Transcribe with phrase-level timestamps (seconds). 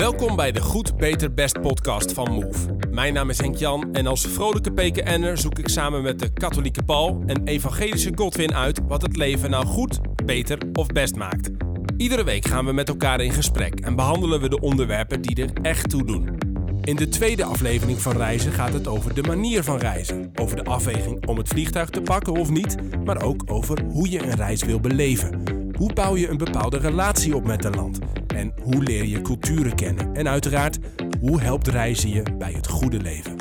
[0.00, 2.76] Welkom bij de Goed, Beter, Best podcast van Move.
[2.90, 6.82] Mijn naam is Henk Jan en als vrolijke PKN'er zoek ik samen met de katholieke
[6.82, 11.50] Paul en evangelische Godwin uit wat het leven nou goed, beter of best maakt.
[11.96, 15.50] Iedere week gaan we met elkaar in gesprek en behandelen we de onderwerpen die er
[15.62, 16.38] echt toe doen.
[16.82, 20.30] In de tweede aflevering van Reizen gaat het over de manier van reizen.
[20.34, 24.22] Over de afweging om het vliegtuig te pakken of niet, maar ook over hoe je
[24.22, 25.59] een reis wil beleven.
[25.80, 27.98] Hoe bouw je een bepaalde relatie op met een land?
[28.34, 30.14] En hoe leer je culturen kennen?
[30.14, 30.78] En uiteraard,
[31.20, 33.36] hoe helpt reizen je bij het goede leven?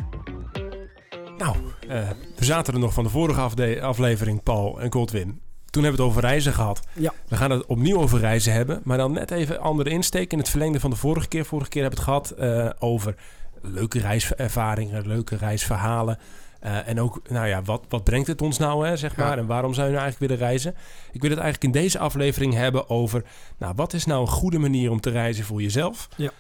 [1.37, 1.55] Nou,
[1.89, 5.41] uh, we zaten er nog van de vorige aflevering, Paul en Godwin.
[5.69, 6.87] Toen hebben we het over reizen gehad.
[6.93, 7.13] Ja.
[7.27, 10.49] We gaan het opnieuw over reizen hebben, maar dan net even andere insteek in het
[10.49, 11.45] verlengde van de vorige keer.
[11.45, 13.15] Vorige keer hebben we het gehad uh, over
[13.61, 16.17] leuke reiservaringen, leuke reisverhalen.
[16.63, 19.37] Uh, en ook, nou ja, wat, wat brengt het ons nou, hè, zeg maar?
[19.37, 20.75] En waarom zou je nou eigenlijk willen reizen?
[21.11, 23.23] Ik wil het eigenlijk in deze aflevering hebben over...
[23.57, 26.09] nou, wat is nou een goede manier om te reizen voor jezelf?
[26.15, 26.31] Ja.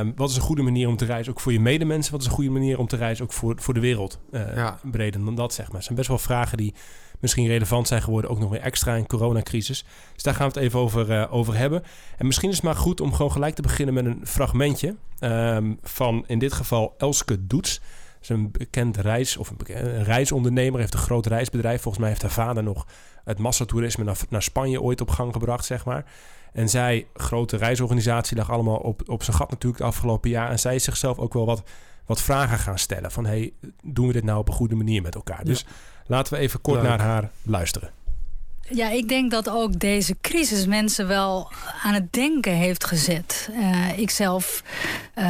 [0.00, 2.12] Um, wat is een goede manier om te reizen ook voor je medemensen?
[2.12, 4.20] Wat is een goede manier om te reizen ook voor, voor de wereld?
[4.30, 4.78] Uh, ja.
[4.82, 5.74] Breder dan dat, zeg maar.
[5.74, 6.74] Het zijn best wel vragen die
[7.20, 8.30] misschien relevant zijn geworden...
[8.30, 9.84] ook nog weer extra in coronacrisis.
[10.14, 11.82] Dus daar gaan we het even over, uh, over hebben.
[12.18, 14.96] En misschien is het maar goed om gewoon gelijk te beginnen met een fragmentje...
[15.20, 17.80] Um, van in dit geval Elske Doets
[18.30, 21.80] is een bekend reis of een, bekend, een reisondernemer, heeft een groot reisbedrijf.
[21.80, 22.86] Volgens mij heeft haar vader nog
[23.24, 26.04] het massatoerisme naar, naar Spanje ooit op gang gebracht, zeg maar.
[26.52, 30.50] En zij, grote reisorganisatie, lag allemaal op, op zijn gat natuurlijk het afgelopen jaar.
[30.50, 31.62] En zij is zichzelf ook wel wat,
[32.06, 33.10] wat vragen gaan stellen.
[33.10, 33.52] Van, hey,
[33.82, 35.38] doen we dit nou op een goede manier met elkaar?
[35.38, 35.44] Ja.
[35.44, 35.64] Dus
[36.06, 36.88] laten we even kort Leuk.
[36.88, 37.90] naar haar luisteren.
[38.68, 41.50] Ja, ik denk dat ook deze crisis mensen wel
[41.82, 43.48] aan het denken heeft gezet.
[43.52, 44.62] Uh, ik zelf,
[45.18, 45.24] uh,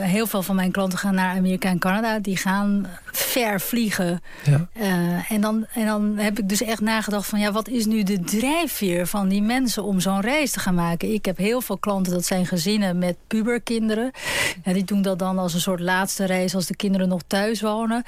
[0.00, 2.18] heel veel van mijn klanten gaan naar Amerika en Canada.
[2.18, 4.22] Die gaan ver vliegen.
[4.44, 4.68] Ja.
[4.74, 7.38] Uh, en, dan, en dan heb ik dus echt nagedacht van...
[7.38, 11.12] ja, wat is nu de drijfveer van die mensen om zo'n reis te gaan maken?
[11.12, 14.10] Ik heb heel veel klanten, dat zijn gezinnen met puberkinderen.
[14.64, 17.60] Ja, die doen dat dan als een soort laatste reis als de kinderen nog thuis
[17.60, 18.04] wonen.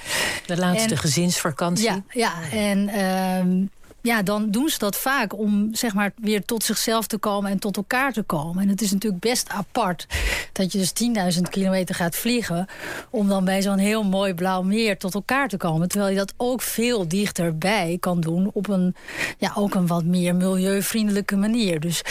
[0.47, 1.85] De laatste en, gezinsvakantie.
[1.85, 3.71] Ja, ja en...
[4.09, 7.59] Ja, dan doen ze dat vaak om zeg maar weer tot zichzelf te komen en
[7.59, 8.63] tot elkaar te komen.
[8.63, 10.07] En het is natuurlijk best apart
[10.53, 10.93] dat je dus
[11.37, 12.67] 10.000 kilometer gaat vliegen
[13.11, 15.89] om dan bij zo'n heel mooi blauw meer tot elkaar te komen.
[15.89, 18.95] Terwijl je dat ook veel dichterbij kan doen op een,
[19.39, 21.81] ja, ook een wat meer milieuvriendelijke manier.
[21.81, 22.03] Dus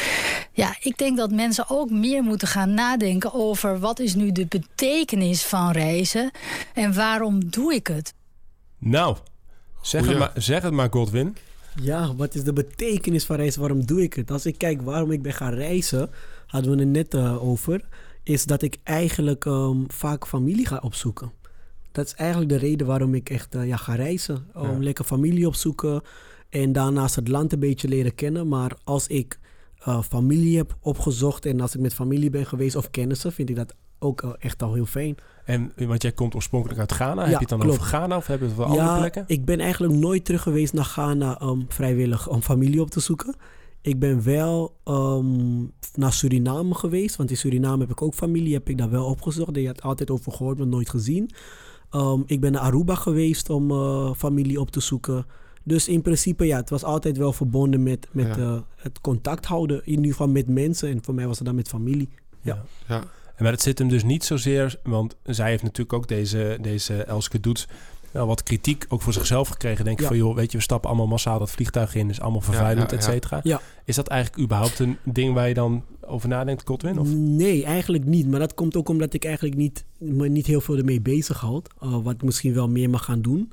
[0.51, 4.45] ja, ik denk dat mensen ook meer moeten gaan nadenken over wat is nu de
[4.45, 6.31] betekenis van reizen
[6.73, 8.13] en waarom doe ik het?
[8.77, 9.17] Nou,
[9.81, 11.35] zeg, het maar, zeg het maar, Godwin.
[11.81, 13.59] Ja, wat is de betekenis van reizen?
[13.59, 14.31] Waarom doe ik het?
[14.31, 16.09] Als ik kijk waarom ik ben gaan reizen,
[16.47, 17.81] hadden we het net uh, over,
[18.23, 21.31] is dat ik eigenlijk um, vaak familie ga opzoeken.
[21.91, 24.45] Dat is eigenlijk de reden waarom ik echt uh, ja, ga reizen.
[24.53, 24.77] Om ja.
[24.79, 26.01] lekker familie opzoeken
[26.49, 28.47] en daarnaast het land een beetje leren kennen.
[28.47, 29.39] Maar als ik
[29.87, 33.55] uh, familie heb opgezocht en als ik met familie ben geweest of kennissen, vind ik
[33.55, 35.15] dat ook echt al heel fijn.
[35.47, 37.21] En want jij komt oorspronkelijk uit Ghana.
[37.21, 37.73] Ja, heb je het dan klopt.
[37.73, 39.23] over Ghana of hebben we het wel ja, andere plekken?
[39.27, 43.35] Ik ben eigenlijk nooit terug geweest naar Ghana um, vrijwillig om familie op te zoeken.
[43.81, 47.15] Ik ben wel um, naar Suriname geweest.
[47.15, 48.53] Want in Suriname heb ik ook familie.
[48.53, 49.53] Heb ik daar wel opgezocht.
[49.53, 51.29] Die had altijd over gehoord, maar nooit gezien.
[51.91, 55.25] Um, ik ben naar Aruba geweest om uh, familie op te zoeken.
[55.63, 58.37] Dus in principe, ja, het was altijd wel verbonden met, met ja.
[58.37, 59.81] uh, het contact houden.
[59.85, 60.89] In ieder geval met mensen.
[60.89, 62.09] En voor mij was het dan met familie.
[62.41, 62.63] Ja.
[62.87, 63.03] ja.
[63.37, 67.39] Maar het zit hem dus niet zozeer, want zij heeft natuurlijk ook deze, deze Elske
[67.39, 67.67] Doets
[68.11, 69.85] wel wat kritiek ook voor zichzelf gekregen.
[69.85, 70.07] Denk ik ja.
[70.07, 72.97] van, joh, weet je, we stappen allemaal massaal dat vliegtuig in, is allemaal vervuilend, ja,
[72.97, 73.61] ja, et cetera.
[73.85, 76.99] Is dat eigenlijk überhaupt een ding waar je dan over nadenkt, Godwin?
[76.99, 77.13] Of?
[77.13, 78.27] Nee, eigenlijk niet.
[78.27, 81.69] Maar dat komt ook omdat ik eigenlijk niet, me niet heel veel ermee bezighoud.
[81.83, 83.51] Uh, wat ik misschien wel meer mag gaan doen.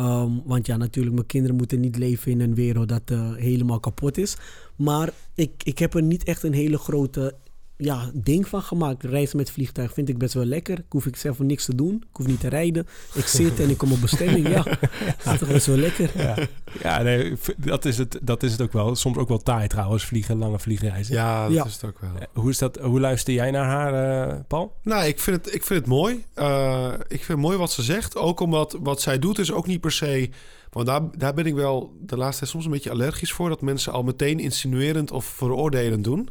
[0.00, 3.80] Um, want ja, natuurlijk, mijn kinderen moeten niet leven in een wereld dat uh, helemaal
[3.80, 4.36] kapot is.
[4.76, 7.34] Maar ik, ik heb er niet echt een hele grote
[7.80, 9.02] ja, ding van gemaakt.
[9.02, 10.78] Reizen met vliegtuig vind ik best wel lekker.
[10.78, 11.94] Ik hoef ik zelf voor niks te doen.
[11.94, 12.86] Ik hoef niet te rijden.
[13.14, 14.48] Ik zit en ik kom op bestemming.
[14.48, 14.62] Ja,
[15.24, 16.10] dat is toch best wel lekker.
[16.16, 16.36] Ja,
[16.82, 18.94] ja nee, dat, is het, dat is het ook wel.
[18.94, 21.14] Soms ook wel taai trouwens, vliegen, lange vliegreizen.
[21.14, 21.64] Ja, dat ja.
[21.64, 22.10] is het ook wel.
[22.32, 24.76] Hoe, is dat, hoe luister jij naar haar, uh, Paul?
[24.82, 26.24] Nou, ik vind het, ik vind het mooi.
[26.36, 28.16] Uh, ik vind het mooi wat ze zegt.
[28.16, 30.30] Ook omdat wat zij doet is ook niet per se...
[30.70, 33.48] Want daar, daar ben ik wel de laatste tijd soms een beetje allergisch voor.
[33.48, 36.28] Dat mensen al meteen insinuerend of veroordelend doen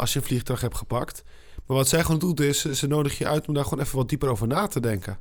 [0.00, 1.22] als je een vliegtuig hebt gepakt.
[1.66, 4.08] Maar wat zij gewoon doet is, ze nodig je uit om daar gewoon even wat
[4.08, 5.18] dieper over na te denken.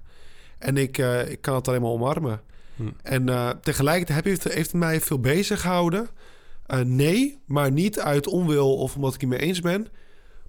[0.60, 2.42] En ik, uh, ik kan het alleen maar omarmen.
[2.76, 2.90] Hm.
[3.02, 6.10] En uh, tegelijkertijd heeft heeft het mij veel bezig gehouden.
[6.68, 9.88] Uh, nee, maar niet uit onwil of omdat ik het mee eens ben.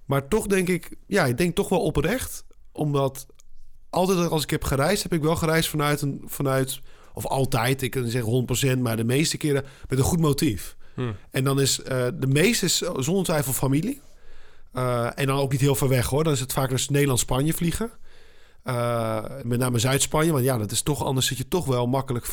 [0.05, 2.43] Maar toch denk ik, ja, ik denk toch wel oprecht.
[2.71, 3.27] Omdat
[3.89, 6.81] altijd als ik heb gereisd, heb ik wel gereisd vanuit een, vanuit,
[7.13, 10.75] of altijd, ik kan zeggen 100%, maar de meeste keren met een goed motief.
[10.93, 11.11] Hm.
[11.29, 14.01] En dan is de meeste is zonder twijfel familie.
[15.15, 16.23] En dan ook niet heel ver weg hoor.
[16.23, 17.91] Dan is het vaak dus Nederland-Spanje vliegen.
[19.43, 20.31] met name Zuid-Spanje.
[20.31, 22.31] Want ja, dat is toch anders zit je toch wel makkelijk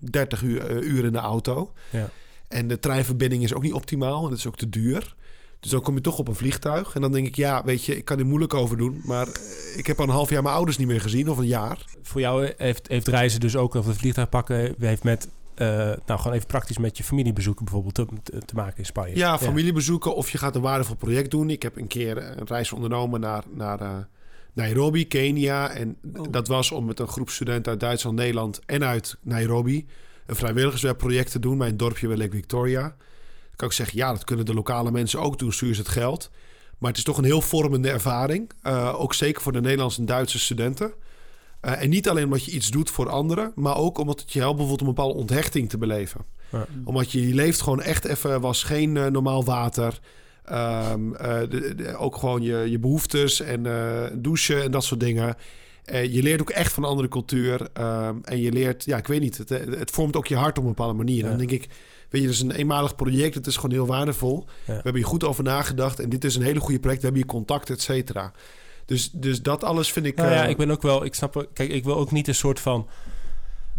[0.00, 1.72] 30 uur, uur in de auto.
[1.90, 2.10] Ja.
[2.48, 4.24] En de treinverbinding is ook niet optimaal.
[4.24, 5.16] En dat is ook te duur.
[5.60, 6.94] Dus dan kom je toch op een vliegtuig.
[6.94, 9.00] En dan denk ik, ja, weet je, ik kan er moeilijk over doen.
[9.04, 9.28] Maar
[9.76, 11.84] ik heb al een half jaar mijn ouders niet meer gezien, of een jaar.
[12.02, 15.28] Voor jou heeft, heeft reizen dus ook, of het vliegtuig pakken, heeft met
[15.60, 15.68] uh,
[16.06, 19.16] nou, gewoon even praktisch met je familiebezoeken bijvoorbeeld te, te, maken in Spanje.
[19.16, 21.50] Ja, familiebezoeken of je gaat een waardevol project doen.
[21.50, 23.96] Ik heb een keer een reis ondernomen naar, naar uh,
[24.52, 25.70] Nairobi, Kenia.
[25.70, 26.26] En oh.
[26.30, 29.86] dat was om met een groep studenten uit Duitsland, Nederland en uit Nairobi...
[30.26, 32.96] een vrijwilligerswerkproject te doen bij een dorpje bij Lake Victoria
[33.58, 36.30] kan ik zeggen, ja, dat kunnen de lokale mensen ook doen, stuur ze het geld.
[36.78, 38.50] Maar het is toch een heel vormende ervaring.
[38.62, 40.92] Uh, ook zeker voor de Nederlandse en Duitse studenten.
[41.62, 44.38] Uh, en niet alleen omdat je iets doet voor anderen, maar ook omdat het je
[44.38, 46.20] helpt bijvoorbeeld een bepaalde onthechting te beleven.
[46.52, 46.66] Ja.
[46.84, 50.00] Omdat je, je leeft gewoon echt even, was geen uh, normaal water.
[50.52, 53.62] Um, de, de, ook gewoon je, je behoeftes en
[54.14, 55.36] douchen en dat soort dingen.
[55.84, 57.60] je leert ook echt van een andere cultuur.
[57.60, 60.62] Um, en je leert, ja, ik weet niet, het, het vormt ook je hart op
[60.62, 61.22] een bepaalde manier.
[61.22, 61.28] Ja.
[61.28, 61.68] Dan denk ik,
[62.08, 63.34] Weet je, dat is een eenmalig project.
[63.34, 64.44] Het is gewoon heel waardevol.
[64.64, 66.00] We hebben hier goed over nagedacht.
[66.00, 67.00] En dit is een hele goede project.
[67.00, 68.32] We hebben hier contact, et cetera.
[68.88, 70.16] Dus, dus dat alles vind ik...
[70.16, 71.04] Nou ja, uh, ik ben ook wel...
[71.04, 71.48] Ik snap...
[71.52, 72.88] Kijk, ik wil ook niet een soort van...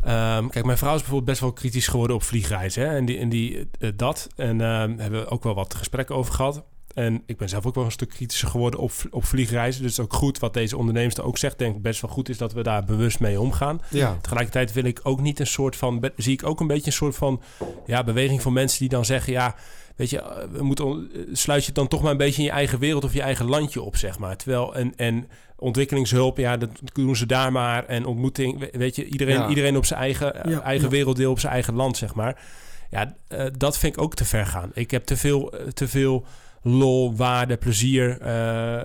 [0.07, 2.83] Um, kijk, mijn vrouw is bijvoorbeeld best wel kritisch geworden op vliegreizen.
[2.83, 2.95] Hè?
[2.95, 4.27] En, die, en die, uh, dat.
[4.35, 6.63] En uh, hebben we ook wel wat gesprekken over gehad.
[6.93, 9.81] En ik ben zelf ook wel een stuk kritischer geworden op, op vliegreizen.
[9.81, 11.57] Dus ook goed wat deze ondernemer ook zegt.
[11.57, 13.81] Denk ik best wel goed is dat we daar bewust mee omgaan.
[13.89, 14.17] Ja.
[14.21, 16.11] Tegelijkertijd wil ik ook niet een soort van.
[16.15, 17.41] Zie ik ook een beetje een soort van
[17.85, 19.55] ja, beweging van mensen die dan zeggen: ja,
[19.99, 22.47] weet je, eh, we moeten, eh, sluit je het dan toch maar een beetje in
[22.47, 24.37] je eigen wereld of je eigen landje op, zeg maar.
[24.37, 27.85] Terwijl en, en ontwikkelingshulp, ja, dat doen ze daar maar.
[27.85, 31.73] En ontmoeting, weet je, iedereen, iedereen op zijn eigen, eh, eigen werelddeel, op zijn eigen
[31.73, 32.41] land, zeg maar.
[32.89, 34.71] Ja, uh, dat vind ik ook te ver gaan.
[34.73, 36.25] Ik heb te veel, te veel
[36.61, 38.81] lol, waarde, plezier, uh,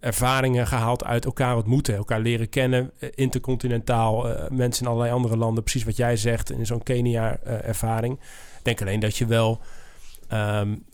[0.00, 5.84] ervaringen gehaald uit elkaar ontmoeten, elkaar leren kennen, intercontinentaal, mensen in allerlei andere landen, precies
[5.84, 8.14] wat jij zegt in zo'n Kenia-ervaring.
[8.58, 9.60] Ik denk alleen dat je wel,
[10.32, 10.84] um,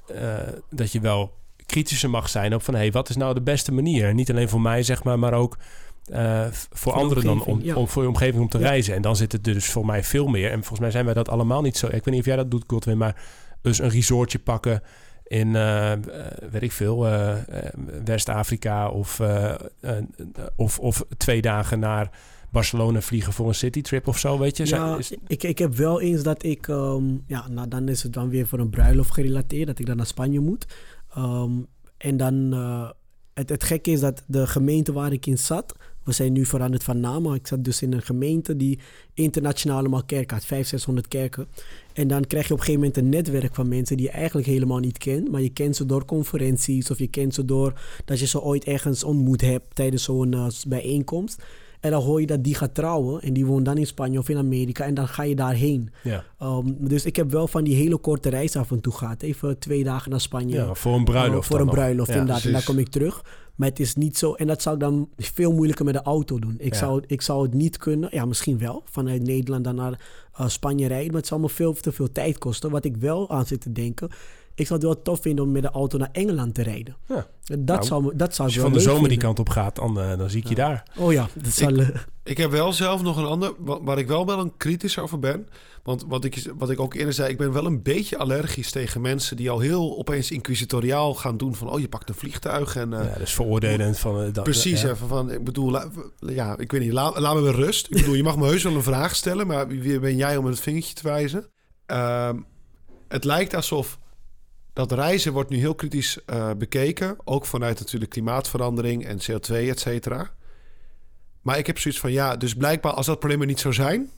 [0.71, 1.37] dat je wel
[1.67, 4.15] kritischer mag zijn op van hé, hey, wat is nou de beste manier?
[4.15, 5.57] Niet alleen voor mij, zeg maar, maar ook
[6.13, 7.75] uh, voor, anderen dan om, ja.
[7.75, 8.69] om, voor je omgeving om te ja.
[8.69, 8.95] reizen.
[8.95, 10.51] En dan zit het dus voor mij veel meer.
[10.51, 11.87] En volgens mij zijn wij dat allemaal niet zo.
[11.87, 13.23] Ik weet niet of jij dat doet, Godwin, maar
[13.63, 14.83] dus een resortje pakken
[15.25, 15.93] in, uh,
[16.51, 17.35] weet ik veel, uh,
[18.05, 19.21] West-Afrika of,
[20.57, 22.11] of, of twee dagen naar
[22.51, 24.67] Barcelona vliegen voor een citytrip of zo, weet je?
[24.67, 25.13] Ja, is...
[25.27, 28.47] ik, ik heb wel eens dat ik, um, ja, nou dan is het dan weer
[28.47, 30.67] voor een bruiloft gerelateerd, dat ik dan naar Spanje moet.
[31.19, 31.67] Um,
[31.97, 32.53] en dan,
[33.35, 35.75] het, het gekke is dat de gemeente waar ik in zat,
[36.09, 38.79] we zijn nu veranderd van naam, maar ik zat dus in een gemeente die
[39.15, 41.49] internationaal allemaal kerken had, 500, 600 kerken.
[41.93, 44.47] En dan krijg je op een gegeven moment een netwerk van mensen die je eigenlijk
[44.47, 48.19] helemaal niet kent, maar je kent ze door conferenties of je kent ze door dat
[48.19, 51.43] je ze ooit ergens ontmoet hebt tijdens zo'n uh, bijeenkomst.
[51.81, 54.29] En dan hoor je dat die gaat trouwen en die woont dan in Spanje of
[54.29, 55.91] in Amerika en dan ga je daarheen.
[56.03, 56.25] Ja.
[56.43, 59.23] Um, dus ik heb wel van die hele korte reis af en toe gehad.
[59.23, 60.55] Even twee dagen naar Spanje.
[60.55, 61.45] Ja, voor een bruiloft.
[61.45, 62.45] Uh, voor een bruiloft, inderdaad.
[62.45, 63.25] En dan kom ik terug.
[63.55, 64.33] Maar het is niet zo.
[64.33, 66.55] En dat zou ik dan veel moeilijker met de auto doen.
[66.59, 68.09] Ik, zou, ik zou het niet kunnen.
[68.13, 68.83] Ja, misschien wel.
[68.85, 70.01] Vanuit Nederland dan naar
[70.41, 71.07] uh, Spanje rijden.
[71.07, 72.71] Maar het zou me veel te veel tijd kosten.
[72.71, 74.09] Wat ik wel aan zit te denken.
[74.59, 76.97] Ik zou het wel tof vinden om met de auto naar Engeland te rijden.
[77.07, 77.27] Ja.
[77.45, 79.99] Dat, nou, zou, dat zou als je van de zomer die kant op gaat, dan,
[79.99, 80.83] uh, dan zie ik je daar.
[80.97, 81.75] Oh ja, dat zal...
[81.75, 85.19] Ik, ik heb wel zelf nog een ander, waar ik wel wel een kritisch over
[85.19, 85.49] ben.
[85.83, 89.01] Want wat ik, wat ik ook eerder zei, ik ben wel een beetje allergisch tegen
[89.01, 92.93] mensen die al heel opeens inquisitoriaal gaan doen van, oh je pakt een vliegtuig en...
[92.93, 94.23] Uh, ja, dus veroordelend van...
[94.23, 94.91] Uh, dat, precies, ja.
[94.91, 97.87] Even van, ik bedoel, la, ja, ik weet niet, laat, laat me weer rust.
[97.91, 100.47] Ik bedoel, je mag me heus wel een vraag stellen, maar wie ben jij om
[100.47, 101.47] het vingertje te wijzen?
[101.87, 102.31] Uh,
[103.09, 103.99] het lijkt alsof
[104.79, 109.81] dat reizen wordt nu heel kritisch uh, bekeken, ook vanuit natuurlijk klimaatverandering en CO2, et
[109.81, 110.31] cetera.
[111.43, 114.11] Maar ik heb zoiets van, ja, dus blijkbaar als dat probleem er niet zou zijn,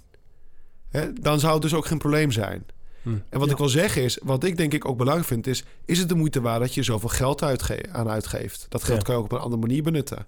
[0.89, 2.65] hè, dan zou het dus ook geen probleem zijn.
[3.03, 3.09] Hm.
[3.29, 5.99] En wat ik wil zeggen is, wat ik denk ik ook belangrijk vind, is: is
[5.99, 8.67] het de moeite waard dat je zoveel geld uitge aan uitgeeft?
[8.69, 10.27] Dat geld kan je ook op een andere manier benutten.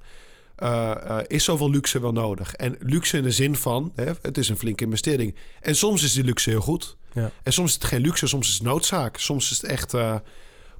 [0.58, 2.54] Uh, uh, is zoveel luxe wel nodig?
[2.54, 5.34] En luxe in de zin van, hè, het is een flinke investering.
[5.60, 6.96] En soms is die luxe heel goed.
[7.12, 7.31] Ja.
[7.42, 9.16] En soms is het geen luxe, soms is het noodzaak.
[9.16, 9.95] Soms is het echt.
[9.95, 10.14] Uh,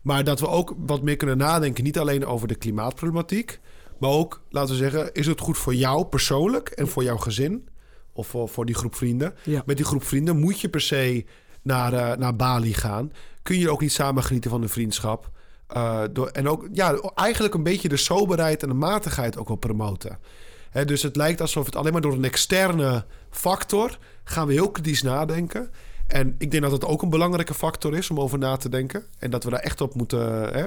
[0.03, 3.61] maar dat we ook wat meer kunnen nadenken, niet alleen over de klimaatproblematiek,
[3.99, 7.69] maar ook, laten we zeggen, is het goed voor jou persoonlijk en voor jouw gezin?
[8.13, 9.35] Of voor, voor die groep vrienden.
[9.45, 9.63] Ja.
[9.67, 11.25] Met die groep vrienden moet je per se
[11.63, 13.13] naar, uh, naar Bali gaan.
[13.43, 15.31] Kun je ook niet samen genieten van een vriendschap.
[15.77, 19.57] Uh, door, en ook ja, eigenlijk een beetje de soberheid en de matigheid ook wel
[19.57, 20.19] promoten.
[20.71, 24.71] He, dus het lijkt alsof het alleen maar door een externe factor gaan we heel
[24.71, 25.71] kritisch nadenken.
[26.13, 29.05] En ik denk dat het ook een belangrijke factor is om over na te denken.
[29.19, 30.53] En dat we daar echt op moeten.
[30.53, 30.67] Hè?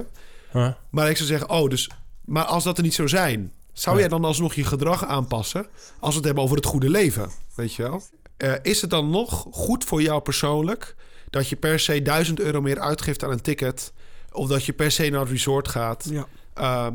[0.52, 0.72] Huh?
[0.90, 1.90] Maar ik zou zeggen, oh, dus...
[2.24, 3.52] Maar als dat er niet zou zijn...
[3.72, 5.66] Zou jij dan alsnog je gedrag aanpassen...
[5.98, 7.30] als we het hebben over het goede leven?
[7.54, 8.02] Weet je wel?
[8.36, 10.94] Eh, is het dan nog goed voor jou persoonlijk...
[11.30, 13.92] dat je per se 1000 euro meer uitgeeft aan een ticket...
[14.32, 16.08] of dat je per se naar het resort gaat...
[16.10, 16.26] Ja.
[16.54, 16.94] Ehm,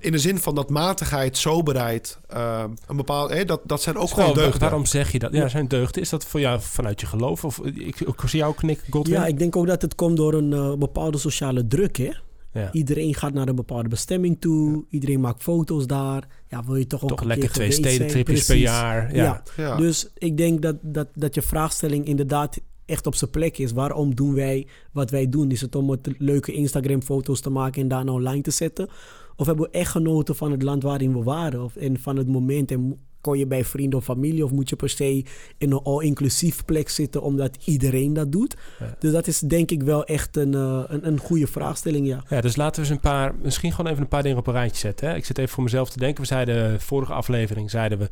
[0.00, 4.10] in- de zin van dat matigheid, soberheid, ehm, een bepaald, hè, dat, dat zijn ook
[4.10, 4.60] gewoon deugden.
[4.60, 5.32] Waarom zeg je dat?
[5.32, 6.02] Ja, zijn deugden.
[6.02, 7.44] Is dat voor jou vanuit je geloof?
[7.44, 9.14] Of ik, ik zie jou knikken, Godwin.
[9.14, 11.96] ja, ik denk ook dat het komt door een eh, bepaalde sociale druk.
[11.96, 12.10] Hè?
[12.52, 12.72] Ja.
[12.72, 14.84] Iedereen gaat naar een bepaalde bestemming toe.
[14.88, 16.28] Iedereen maakt foto's daar.
[16.48, 19.14] Ja, wil je toch ook Toch een lekker keer twee stedentripjes per jaar.
[19.14, 19.22] Ja.
[19.24, 19.42] Ja.
[19.56, 19.76] Ja.
[19.76, 23.72] Dus ik denk dat, dat, dat je vraagstelling inderdaad echt op zijn plek is.
[23.72, 25.50] Waarom doen wij wat wij doen?
[25.50, 28.88] Is het om het leuke Instagram-foto's te maken en daarna online te zetten?
[29.40, 31.62] Of hebben we echt genoten van het land waarin we waren?
[31.64, 32.70] Of, en van het moment?
[32.70, 34.44] En kon je bij vrienden of familie?
[34.44, 35.24] Of moet je per se
[35.58, 38.56] in een all-inclusief plek zitten omdat iedereen dat doet?
[38.78, 38.96] Ja.
[38.98, 42.22] Dus dat is denk ik wel echt een, eh, een, een goede vraagstelling, ja.
[42.28, 44.52] Ja, dus laten we eens een paar, misschien gewoon even een paar dingen op een
[44.52, 45.08] rijtje zetten.
[45.08, 45.14] Hè?
[45.16, 46.20] Ik zit even voor mezelf te denken.
[46.20, 48.08] We zeiden, vorige aflevering zeiden we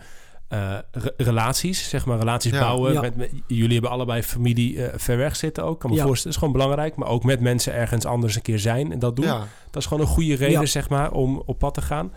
[0.48, 2.58] eh, re- relaties, zeg maar, relaties Ja.
[2.60, 2.92] bouwen.
[2.92, 3.00] Ja.
[3.00, 5.80] Met, met- jullie hebben allebei familie eh, ver weg zitten ook.
[5.80, 6.04] Kan me Ja.
[6.04, 6.96] voorstellen, is gewoon belangrijk.
[6.96, 9.24] Maar ook met mensen ergens anders een keer zijn en dat doen.
[9.24, 9.46] Ja.
[9.70, 10.66] Dat is gewoon een goede reden, Ja.
[10.66, 12.12] zeg maar, om op pad te gaan.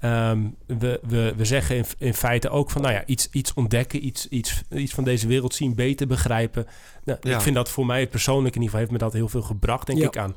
[0.00, 4.06] Ehm, we, we, we zeggen in, in feite ook van, nou ja, iets, iets ontdekken,
[4.06, 6.66] iets, iets, iets van deze wereld zien, beter begrijpen.
[7.04, 7.34] Nou, Ja.
[7.34, 9.86] Ik vind dat voor mij persoonlijk in ieder geval heeft me dat heel veel gebracht,
[9.86, 10.06] denk Ja.
[10.06, 10.36] ik, aan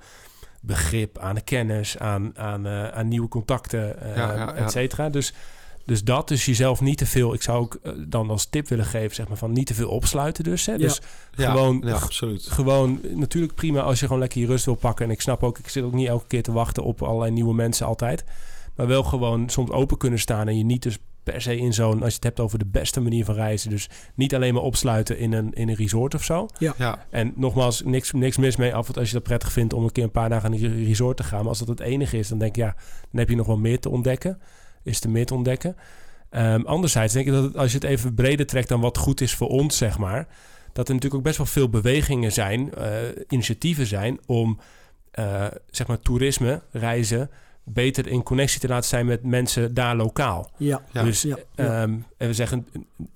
[0.62, 4.54] begrip, aan kennis, aan, aan, eh, aan nieuwe contacten, eh Ja, ja, ja.
[4.54, 5.10] et cetera.
[5.10, 5.34] Dus,
[5.90, 8.86] dus dat, dus jezelf niet te veel, ik zou ook eh, dan als tip willen
[8.86, 10.66] geven, zeg maar, van niet te veel opsluiten dus.
[10.66, 10.72] Hè?
[10.72, 10.78] Ja.
[10.78, 11.02] Dus
[11.36, 12.48] Ja, Gewoon- ja, absoluut.
[12.48, 15.06] gewoon natuurlijk prima als je gewoon lekker je rust wil pakken.
[15.06, 17.54] En ik snap ook, ik zit ook niet elke keer te wachten op allerlei nieuwe
[17.54, 18.24] mensen altijd.
[18.76, 22.00] Maar wel gewoon soms open kunnen staan en je niet dus per se in zo'n,
[22.02, 23.70] als je het hebt over de beste manier van reizen.
[23.70, 26.48] Dus niet alleen maar opsluiten in een, in een resort of zo.
[26.58, 26.74] Ja,
[27.10, 30.04] En nogmaals, niks, niks mis mee af als je dat prettig vindt om een keer
[30.04, 31.40] een paar dagen naar een resort te gaan.
[31.40, 32.76] Maar als dat het enige is, dan denk ik ja,
[33.12, 34.40] dan heb je nog wel meer te ontdekken.
[34.84, 35.76] Is er meer te ontdekken.
[36.30, 39.22] Ehm, anderzijds denk ik dat het, als je het even breder trekt dan wat goed
[39.22, 40.28] is voor ons, zeg maar.
[40.74, 42.92] Dat er natuurlijk ook best wel veel bewegingen zijn, eh,
[43.28, 44.60] initiatieven zijn om
[45.12, 47.30] eh, zeg maar toerisme, reizen,
[47.64, 50.52] beter in connectie te laten zijn met mensen daar lokaal.
[50.58, 51.04] Ja, Ja.
[51.04, 51.64] Dus ja, ja.
[51.82, 52.68] Ehm, en we zeggen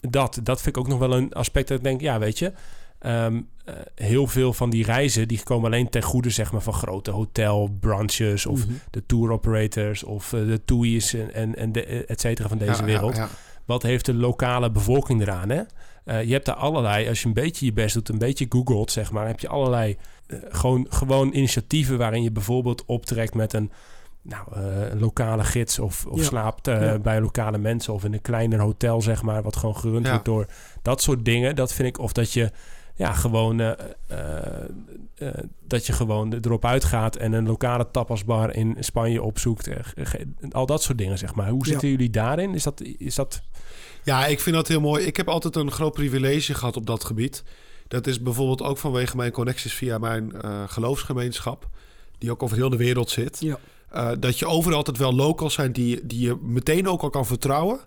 [0.02, 0.40] dat.
[0.44, 2.54] Dat vind ik ook nog wel een aspect dat ik denk, ja, weet je.
[3.00, 6.74] ehm, eh, heel veel van die reizen die komen alleen ten goede zeg maar, van
[6.74, 8.74] grote hotel, branches of Mhm.
[8.90, 12.72] de tour operators of eh, de TUI's en, en, en de, et cetera van deze
[12.80, 13.16] Ja, wereld.
[13.16, 13.30] ja.
[13.66, 15.50] Wat heeft de lokale bevolking eraan?
[15.50, 15.62] Hè?
[16.06, 18.92] Eh, je hebt daar allerlei, als je een beetje je best doet, een beetje googelt,
[18.92, 23.72] zeg maar, heb je allerlei eh, gewoon, gewoon initiatieven waarin je bijvoorbeeld optrekt met een
[24.22, 26.24] nou, eh, een lokale gids of, of Ja.
[26.26, 27.00] slaapt eh, Ja.
[27.00, 30.10] bij lokale mensen of in een kleiner hotel, zeg maar, wat gewoon gerund Ja.
[30.12, 30.46] wordt door
[30.82, 31.56] dat soort dingen.
[31.56, 32.52] Dat vind ik, of dat je
[32.96, 33.72] ja, gewoon eh,
[34.08, 34.64] eh,
[35.16, 35.34] eh,
[35.68, 39.70] dat je gewoon erop uitgaat en een lokale tapasbar in Spanje opzoekt.
[40.52, 41.50] al dat soort dingen, zeg maar.
[41.50, 41.72] Hoe Ja.
[41.72, 42.54] zitten jullie daarin?
[42.54, 43.42] Is dat, is dat
[44.04, 45.06] Ja, ik vind dat heel mooi.
[45.06, 47.44] Ik heb altijd een groot privilege gehad op dat gebied.
[47.88, 51.70] Dat is bijvoorbeeld ook vanwege mijn connecties via mijn eh, geloofsgemeenschap,
[52.18, 53.38] die ook over heel de wereld zit.
[53.40, 53.58] Ja.
[53.90, 57.26] Eh, dat je overal altijd wel locals zijn die, die je meteen ook al kan
[57.26, 57.80] vertrouwen.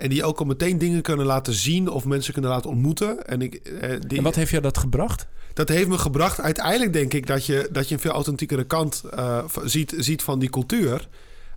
[0.00, 3.26] En die ook al meteen dingen kunnen laten zien of mensen kunnen laten ontmoeten.
[3.26, 5.26] En, ik, eh, die, En wat heeft jou dat gebracht?
[5.54, 9.02] dat heeft me gebracht uiteindelijk, denk ik, dat je, dat je een veel authentiekere kant
[9.14, 11.08] eh, ziet, ziet van die cultuur.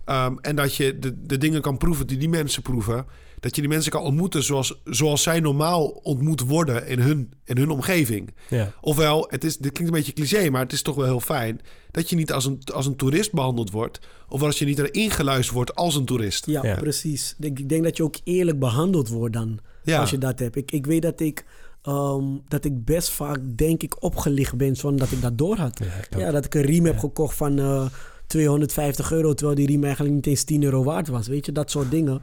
[0.04, 3.06] Ehm, en dat je de, de dingen kan proeven die die mensen proeven.
[3.40, 7.56] Dat je die mensen kan ontmoeten zoals, zoals zij normaal ontmoet worden in hun, in
[7.56, 8.34] hun omgeving.
[8.48, 8.72] Ja.
[8.80, 11.60] Ofwel, het is, dit klinkt een beetje cliché, maar het is toch wel heel fijn...
[11.90, 14.00] dat je niet als een, als een toerist behandeld wordt...
[14.28, 16.46] of als je niet erin geluisterd wordt als een toerist.
[16.46, 16.74] Ja, Ja.
[16.76, 17.34] precies.
[17.38, 19.58] Ik, ik denk dat je ook eerlijk behandeld wordt dan.
[19.82, 20.00] Ja.
[20.00, 20.56] Als je dat hebt.
[20.56, 21.44] Ik, ik weet dat ik,
[21.82, 25.80] ehm, dat ik best vaak, denk ik, opgelicht ben zonder dat ik dat door had.
[26.16, 27.86] Ja, dat ik een riem heb gekocht van eh
[28.26, 31.26] 250 euro, terwijl die riem eigenlijk niet eens 10 euro waard was.
[31.26, 32.20] Weet je, dat soort dingen.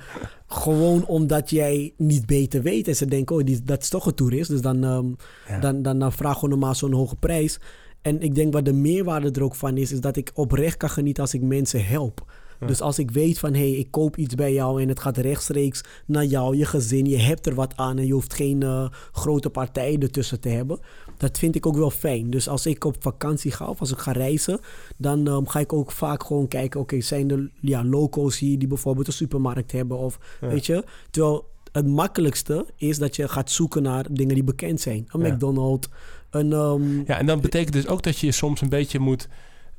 [0.48, 2.88] Gewoon omdat jij niet beter weet.
[2.88, 4.50] En ze denken, oh, die, dat is toch een toerist.
[4.50, 5.08] Dus dan, ehm,
[5.48, 5.60] Ja.
[5.60, 7.60] dan, dan, dan vraag gewoon normaal zo'n hoge prijs.
[8.01, 10.89] En ik denk wat de meerwaarde er ook van is, is dat ik oprecht kan
[10.89, 12.25] genieten als ik mensen help.
[12.61, 12.67] Ja.
[12.67, 15.17] Dus als ik weet van, hé, hey, ik koop iets bij jou en het gaat
[15.17, 18.89] rechtstreeks naar jou, je gezin, je hebt er wat aan en je hoeft geen eh,
[19.11, 20.79] grote partijen ertussen te hebben.
[21.17, 22.29] Dat vind ik ook wel fijn.
[22.29, 24.59] Dus als ik op vakantie ga of als ik ga reizen,
[24.97, 28.67] dan ehm, ga ik ook vaak gewoon kijken, oké, zijn er ja, loco's hier die
[28.67, 30.47] bijvoorbeeld een supermarkt hebben of, Ja.
[30.47, 30.83] weet je.
[31.11, 35.05] Terwijl het makkelijkste is dat je gaat zoeken naar dingen die bekend zijn.
[35.07, 35.33] Een Ja.
[35.33, 35.87] McDonald's,
[36.29, 36.53] een...
[36.53, 39.27] ehm, Ja, en dat betekent dus ook dat je soms een beetje moet...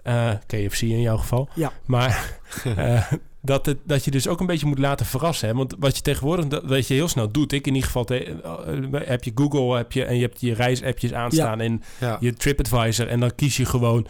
[0.03, 1.49] eh, KFC in jouw geval.
[1.55, 1.73] Ja.
[1.87, 2.39] Maar
[2.77, 5.49] eh, dat, het, dat je dus ook een beetje moet laten verrassen.
[5.49, 5.55] Hè?
[5.55, 7.53] Want wat je tegenwoordig dat, dat je heel snel doet...
[7.53, 10.55] Ik in ieder geval te- eh, heb je Google heb je, en je hebt je
[10.55, 11.61] reisappjes aanstaan...
[11.61, 12.17] en Ja.
[12.21, 13.09] je TripAdvisor.
[13.09, 14.07] En dan kies je gewoon...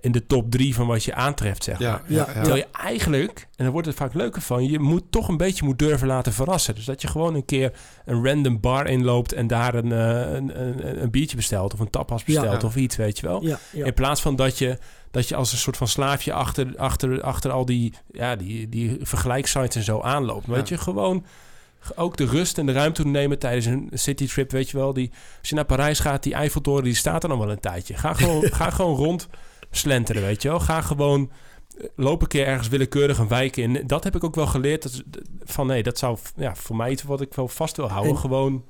[0.00, 1.88] in de top drie van wat je aantreft, zeg maar.
[1.88, 2.24] Ja, ja.
[2.24, 5.64] Terwijl je eigenlijk, en dan wordt het vaak leuker van, je moet toch een beetje
[5.64, 6.74] moet durven laten verrassen.
[6.74, 7.72] Dus dat je gewoon een keer
[8.04, 12.24] een random bar inloopt en daar een, een, een, een biertje bestelt of een tapas
[12.24, 12.66] bestelt Ja.
[12.68, 13.42] of iets, weet je wel.
[13.42, 13.84] Ja, ja.
[13.84, 14.78] In plaats van dat je,
[15.14, 18.96] dat je als een soort van slaafje achter, achter, achter al die, ja, die, die
[19.00, 20.46] vergelijkssites en zo aanloopt.
[20.46, 20.76] Weet Ja.
[20.76, 21.24] je, gewoon
[21.94, 24.92] ook de rust en de ruimte nemen tijdens een citytrip, weet je wel.
[24.92, 27.94] Die, als je naar Parijs gaat, die Eiffeltoren, die staat er nog wel een tijdje.
[27.94, 29.28] Ga gewoon, ga gewoon rond
[29.70, 30.60] slenteren, weet je wel.
[30.60, 31.30] Ga gewoon
[31.78, 33.82] eh, loop een keer ergens willekeurig een wijk in.
[33.86, 34.82] Dat heb ik ook wel geleerd.
[34.82, 35.02] Dat,
[35.44, 38.12] van nee, dat zou ja, voor mij iets wat ik wel vast wil houden.
[38.12, 38.64] En- gewoon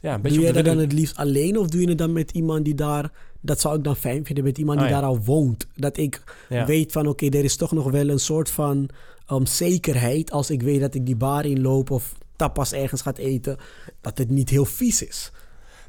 [0.00, 2.12] ja, een beetje Doe de dat dan het liefst alleen of doe je het dan
[2.12, 3.10] met iemand die daar...
[3.44, 4.94] Dat zou ik dan fijn vinden met iemand die ja.
[4.94, 5.66] daar al woont.
[5.74, 6.66] Dat ik ja.
[6.66, 8.88] weet van oké, er is toch nog wel een soort van
[9.30, 13.56] um, zekerheid als ik weet dat ik die bar inloop of tapas ergens gaat eten,
[14.00, 15.30] dat het niet heel vies is.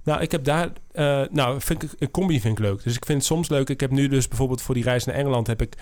[0.04, 0.72] Nou, ik heb daar...
[0.92, 2.84] eh, nou, vind ik, een combi vind ik leuk.
[2.84, 3.70] Dus ik vind het soms leuk.
[3.70, 5.48] Ik heb nu dus bijvoorbeeld voor die reis naar Engeland...
[5.48, 5.76] heb ik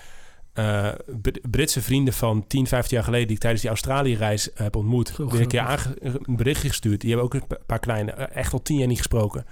[0.52, 0.88] eh,
[1.22, 3.26] Br- Britse vrienden van 10, 15 jaar geleden...
[3.26, 5.16] die ik tijdens die Australië-reis heb ontmoet.
[5.16, 7.00] Die een keer een berichtje gestuurd.
[7.00, 8.10] Die hebben ook een pa- paar kleine...
[8.12, 9.44] eh, echt al tien jaar niet gesproken.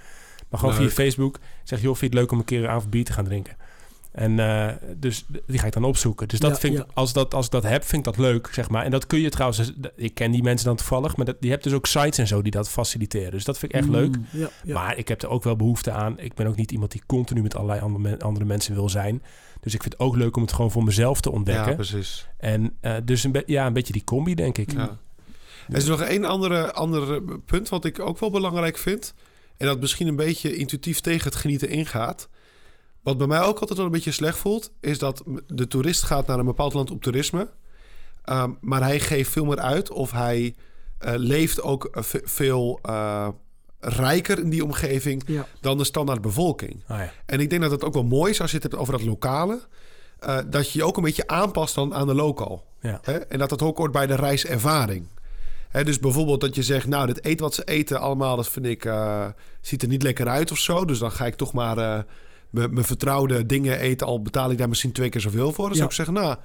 [0.53, 0.91] Maar gewoon Leuk.
[0.91, 1.39] via Facebook.
[1.63, 3.55] Zeg, joh, vind je het leuk om een keer een avond bier te gaan drinken?
[4.11, 6.27] En eh, dus die ga ik dan opzoeken.
[6.27, 6.85] Dus dat Ja, vind ik, ja.
[6.93, 8.83] als, dat, als ik dat heb, vind ik dat leuk, zeg maar.
[8.85, 9.71] En dat kun je trouwens...
[9.95, 11.15] Ik ken die mensen dan toevallig...
[11.15, 13.31] maar dat, die hebt dus ook sites en zo die dat faciliteren.
[13.31, 14.15] Dus dat vind ik echt leuk.
[14.17, 14.73] Mm, Ja, ja.
[14.73, 16.19] Maar ik heb er ook wel behoefte aan.
[16.19, 19.21] Ik ben ook niet iemand die continu met allerlei andere, andere mensen wil zijn.
[19.61, 21.69] Dus ik vind het ook leuk om het gewoon voor mezelf te ontdekken.
[21.69, 22.27] Ja, precies.
[22.37, 24.71] en eh, dus een, be- ja, een beetje die combi, denk ik.
[24.71, 24.97] Ja.
[25.69, 29.13] Er is nog één andere, andere punt wat ik ook wel belangrijk vind.
[29.63, 32.27] En dat misschien een beetje intuïtief tegen het genieten ingaat.
[33.01, 36.27] Wat bij mij ook altijd wel een beetje slecht voelt, is dat de toerist gaat
[36.27, 37.49] naar een bepaald land op toerisme.
[38.23, 40.55] Ehm, maar hij geeft veel meer uit of hij
[40.97, 43.27] eh, leeft ook eh, ve- veel eh,
[43.79, 45.47] rijker in die omgeving Ja.
[45.61, 46.83] dan de standaard bevolking.
[46.87, 47.11] Ah, ja.
[47.25, 49.03] En ik denk dat het ook wel mooi is als je het hebt over dat
[49.03, 49.59] lokale.
[50.19, 52.65] eh, dat je je ook een beetje aanpast dan aan de local.
[52.81, 52.99] Ja.
[53.03, 53.13] Hè?
[53.17, 55.05] En dat dat ook hoort bij de reiservaring.
[55.73, 58.65] Hè, dus bijvoorbeeld dat je zegt, nou, dit eten wat ze eten allemaal, dat vind
[58.65, 59.25] ik, eh,
[59.61, 60.85] ziet er niet lekker uit of zo.
[60.85, 61.99] Dus dan ga ik toch maar eh,
[62.49, 65.65] mijn mijn vertrouwde dingen eten, al betaal ik daar misschien twee keer zoveel voor.
[65.67, 65.85] Dan zou Ja.
[65.85, 66.35] ik zeggen, nou,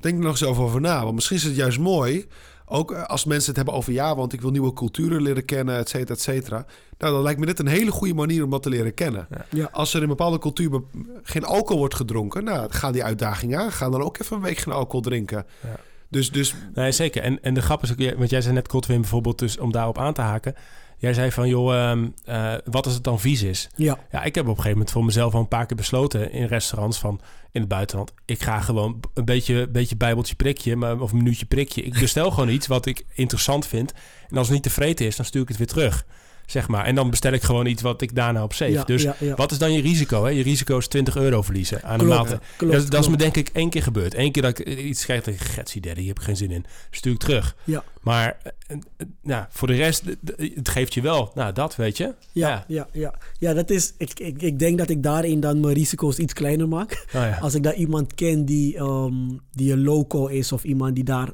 [0.00, 1.02] denk er nog eens over over na.
[1.02, 2.26] Want misschien is het juist mooi,
[2.66, 5.76] ook eh, als mensen het hebben over, ja, want ik wil nieuwe culturen leren kennen,
[5.78, 6.66] et cetera, et cetera.
[6.98, 9.28] Nou, dan lijkt me dit een hele goede manier om dat te leren kennen.
[9.50, 9.68] Ja.
[9.72, 10.82] Als er in een bepaalde cultuur
[11.22, 13.72] geen alcohol wordt gedronken, nou, ga die uitdaging aan.
[13.72, 15.46] Ga dan ook even een week geen alcohol drinken.
[15.62, 15.76] Ja.
[16.08, 17.22] Dus, dus Nee, zeker.
[17.22, 19.98] En, en de grap is ook, want jij zei net Godwin bijvoorbeeld, dus om daarop
[19.98, 20.54] aan te haken.
[21.00, 23.68] Jij zei van, joh, ehm, eh, wat als het dan vies is?
[23.76, 23.98] Ja.
[24.10, 26.46] Ja, ik heb op een gegeven moment voor mezelf al een paar keer besloten in
[26.46, 27.20] restaurants van
[27.52, 28.12] in het buitenland.
[28.24, 31.82] Ik ga gewoon een beetje, beetje bijbeltje prikje, maar, of een minuutje prikje.
[31.82, 33.92] Ik bestel gewoon iets wat ik interessant vind.
[34.28, 36.06] En als het niet tevreden is, dan stuur ik het weer terug.
[36.48, 36.84] Zeg maar.
[36.84, 38.70] En dan bestel ik gewoon iets wat ik daarna op save.
[38.72, 39.34] Ja, dus ja, ja.
[39.34, 40.24] wat is dan je risico?
[40.24, 40.30] Hè?
[40.30, 42.40] Je risico is 20 euro verliezen aan een Klopt, maaltijd.
[42.56, 44.14] klopt, dat, is- dat is me denk ik één keer gebeurd.
[44.14, 46.50] Eén keer dat ik iets krijg dat ik getsie daddy, hier heb ik geen zin
[46.50, 46.64] in.
[46.90, 47.56] Stuur ik terug.
[47.64, 47.84] Ja.
[48.00, 50.14] Maar eh, eh, nou, voor de rest, eh,
[50.46, 51.30] eh, het geeft je wel.
[51.34, 52.14] Nou, dat weet je.
[52.32, 53.14] Ja, ja, ja.
[53.38, 56.68] ja dat is, ik, ik, ik denk dat ik daarin dan mijn risico's iets kleiner
[56.68, 57.06] maak.
[57.14, 57.42] Oh.
[57.42, 59.14] Als ik daar iemand ken die, ehm,
[59.52, 61.28] die een loco is of iemand die daar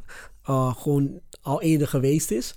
[0.45, 1.11] eh, gewoon
[1.43, 2.55] al eerder geweest is,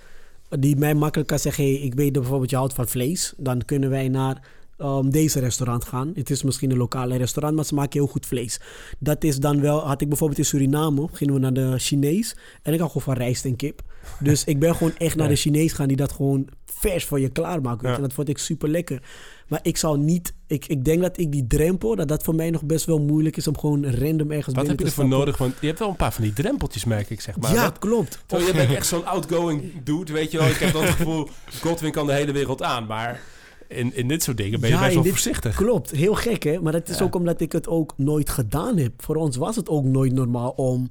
[0.49, 3.65] die mij makkelijk kan zeggen: hey, ik weet dat bijvoorbeeld je houdt van vlees, dan
[3.65, 4.41] kunnen wij naar
[4.77, 6.12] ehm, deze restaurant gaan.
[6.13, 8.60] Het is misschien een lokale restaurant, maar ze maken heel goed vlees.
[8.99, 12.73] Dat is dan wel, had ik bijvoorbeeld in Suriname, gingen we naar de Chinees en
[12.73, 13.81] ik had gewoon van rijst en kip.
[14.19, 16.47] Dus ik ben gewoon echt naar de Chinees gaan die dat gewoon
[16.80, 17.90] vers voor je klaarmaken.
[17.90, 17.96] Ja.
[17.96, 19.02] En dat vond ik super lekker.
[19.48, 22.50] Maar ik zou niet, ik, ik denk dat ik die drempel, dat dat voor mij
[22.50, 25.38] nog best wel moeilijk is om gewoon random ergens Wat heb je ervoor nodig?
[25.38, 27.54] Want je hebt wel een paar van die drempeltjes, merk ik, zeg maar.
[27.54, 28.24] ja, Wat- klopt.
[28.28, 30.48] Zo, je bent echt zo'n outgoing dude, weet je wel.
[30.48, 31.28] Ik heb dan het gevoel,
[31.63, 32.86] Godwin kan de hele wereld aan.
[32.86, 33.22] Maar
[33.68, 35.56] in, in dit soort dingen ben je Ja, best wel dit- voorzichtig.
[35.56, 36.62] Klopt, heel gek hè.
[36.62, 37.04] Maar dat is Ja.
[37.06, 38.92] ook omdat ik het ook nooit gedaan heb.
[38.98, 40.88] Voor ons was het ook nooit normaal om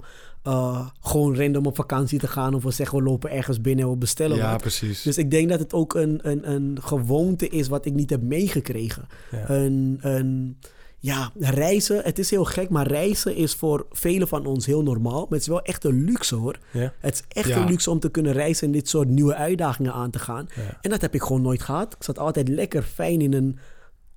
[0.47, 2.55] eh, gewoon random op vakantie te gaan.
[2.55, 4.61] Of we zeggen we lopen ergens binnen en we bestellen ja, wat.
[4.61, 5.03] precies.
[5.03, 8.23] Dus ik denk dat het ook een, een, een gewoonte is wat ik niet heb
[8.23, 9.07] meegekregen.
[9.31, 9.51] Ja.
[9.51, 10.59] Een, een,
[10.99, 15.21] ja, reizen, het is heel gek, maar reizen is voor velen van ons heel normaal.
[15.21, 16.59] Maar het is wel echt een luxe hoor.
[16.73, 16.93] Ja.
[17.01, 17.57] Het is echt Ja.
[17.57, 20.49] een luxe om te kunnen reizen en dit soort nieuwe uitdagingen aan te gaan.
[20.57, 20.79] Ja.
[20.81, 21.95] En dat heb ik gewoon nooit gehad.
[21.95, 23.59] Ik zat altijd lekker fijn in een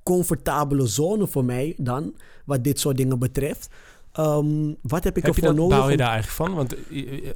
[0.03, 2.13] comfortabele zone voor mij dan,
[2.45, 3.69] wat dit soort dingen betreft.
[4.13, 5.77] Ehm, wat heb ik Heb ervoor nodig?
[5.77, 6.55] bouw je daar eigenlijk van?
[6.55, 6.75] Want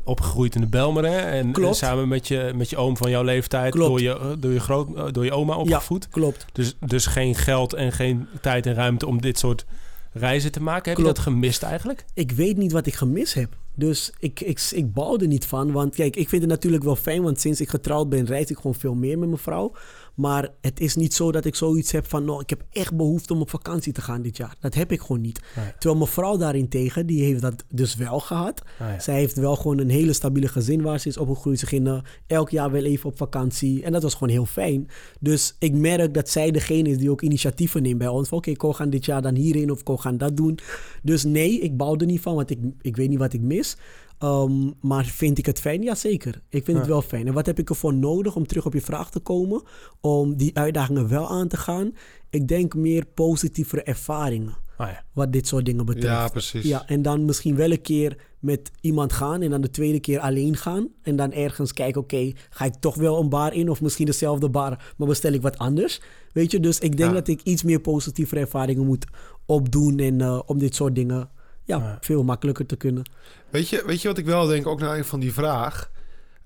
[0.03, 1.17] opgegroeid in de Belmer, hè?
[1.17, 1.75] En, Klopt.
[1.75, 3.89] samen met je, met je oom van jouw leeftijd, Klopt.
[3.89, 6.09] door je, door, je groot, eh, door je oma opgevoed.
[6.09, 6.45] Klopt.
[6.51, 9.65] Dus, dus geen geld en geen tijd en ruimte om dit soort
[10.11, 10.91] reizen te maken.
[10.91, 11.17] Heb Klopt.
[11.17, 12.05] je dat gemist eigenlijk?
[12.13, 13.55] Ik weet niet wat ik gemist heb.
[13.75, 15.71] Dus ik, ik, ik bouw er niet van.
[15.71, 17.21] Want kijk, ik vind het natuurlijk wel fijn.
[17.21, 19.71] Want sinds ik getrouwd ben, reis ik gewoon veel meer met mijn vrouw.
[20.13, 22.25] Maar het is niet zo dat ik zoiets heb van...
[22.25, 24.55] Nou, ik heb echt behoefte om op vakantie te gaan dit jaar.
[24.59, 25.39] Dat heb ik gewoon niet.
[25.53, 28.61] Terwijl mijn vrouw daarentegen, die heeft dat dus wel gehad.
[28.79, 28.99] Ah, ja.
[28.99, 31.59] Zij heeft wel gewoon een hele stabiele gezin waar ze is opgegroeid.
[31.59, 33.83] Ze gingen elk jaar wel even op vakantie.
[33.83, 34.89] En dat was gewoon heel fijn.
[35.19, 38.29] Dus ik merk dat zij degene is die ook initiatieven neemt bij ons.
[38.29, 40.59] Oké, okay, gaan dit jaar dan hierin of ik gaan dat doen.
[41.01, 43.77] Dus nee, ik bouw er niet van, want ik, ik weet niet wat ik mis.
[44.23, 45.83] Um, maar vind ik het fijn?
[45.83, 46.41] Jazeker.
[46.49, 46.83] Ik vind ja.
[46.83, 47.27] het wel fijn.
[47.27, 49.63] En wat heb ik ervoor nodig om terug op je vraag te komen?
[50.01, 51.95] Om die uitdagingen wel aan te gaan?
[52.29, 54.55] Ik denk meer positievere ervaringen.
[54.77, 55.03] Oh ja.
[55.13, 56.07] Wat dit soort dingen betreft.
[56.07, 56.63] Ja, precies.
[56.63, 59.41] Ja, en dan misschien wel een keer met iemand gaan.
[59.41, 60.87] En dan de tweede keer alleen gaan.
[61.01, 63.69] En dan ergens kijken, oké, okay, ga ik toch wel een bar in?
[63.69, 66.01] Of misschien dezelfde bar, maar bestel ik wat anders?
[66.33, 67.15] Weet je, dus ik denk ja.
[67.15, 69.05] dat ik iets meer positievere ervaringen moet
[69.45, 69.99] opdoen.
[69.99, 71.29] En uh, om dit soort dingen
[71.63, 73.03] ja, ja, veel makkelijker te kunnen.
[73.49, 75.91] Weet je, weet je wat ik wel denk, ook naar een van die vraag?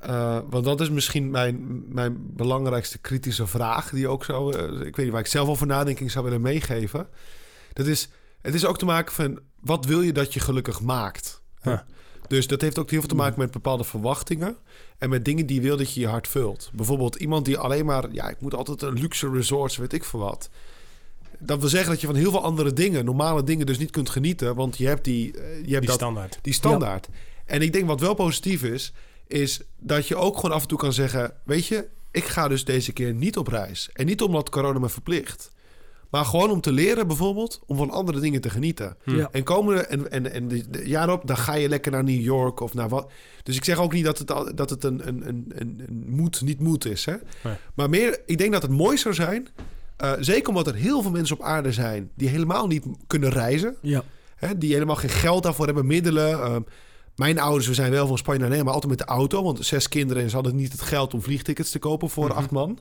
[0.05, 4.95] Uh, want dat is misschien mijn, mijn belangrijkste kritische vraag, die ook zo, uh, ik
[4.95, 7.07] weet niet waar ik zelf over nadenking zou willen meegeven.
[7.73, 8.09] Dat is,
[8.41, 11.41] het is ook te maken van, wat wil je dat je gelukkig maakt?
[11.61, 11.85] Ja.
[12.27, 14.57] Dus dat heeft ook heel veel te maken met bepaalde verwachtingen
[14.97, 16.69] en met dingen die je wil dat je je hart vult.
[16.73, 20.19] Bijvoorbeeld iemand die alleen maar, ja, ik moet altijd een luxe resort, weet ik veel
[20.19, 20.49] wat.
[21.39, 24.09] Dat wil zeggen dat je van heel veel andere dingen, normale dingen, dus niet kunt
[24.09, 24.55] genieten.
[24.55, 26.39] Want je hebt die, je hebt die dat, standaard.
[26.41, 27.07] Die standaard.
[27.11, 27.17] Ja.
[27.45, 28.93] En ik denk wat wel positief is,
[29.27, 32.65] is dat je ook gewoon af en toe kan zeggen: Weet je, ik ga dus
[32.65, 33.89] deze keer niet op reis.
[33.93, 35.51] En niet omdat corona me verplicht.
[36.09, 38.97] Maar gewoon om te leren bijvoorbeeld om van andere dingen te genieten.
[39.03, 39.29] Ja.
[39.31, 42.21] En komende en, en, en de, de jaar op, dan ga je lekker naar New
[42.21, 43.11] York of naar wat.
[43.43, 46.03] Dus ik zeg ook niet dat het, al- dat het een, een, een, een, een
[46.07, 47.05] moet, niet moet is.
[47.05, 47.13] Hè?
[47.43, 47.53] Nee.
[47.73, 49.47] Maar meer, ik denk dat het mooi zou zijn.
[49.97, 53.75] Eh, zeker omdat er heel veel mensen op aarde zijn die helemaal niet kunnen reizen.
[53.81, 54.03] Ja,
[54.37, 56.41] Hè, die helemaal geen geld daarvoor hebben, middelen.
[56.41, 56.61] Ehm,
[57.15, 59.43] mijn ouders, we zijn wel van Spanje naar Nederland, maar altijd met de auto.
[59.43, 62.51] Want zes kinderen en ze hadden niet het geld om vliegtickets te kopen voor acht
[62.51, 62.79] man.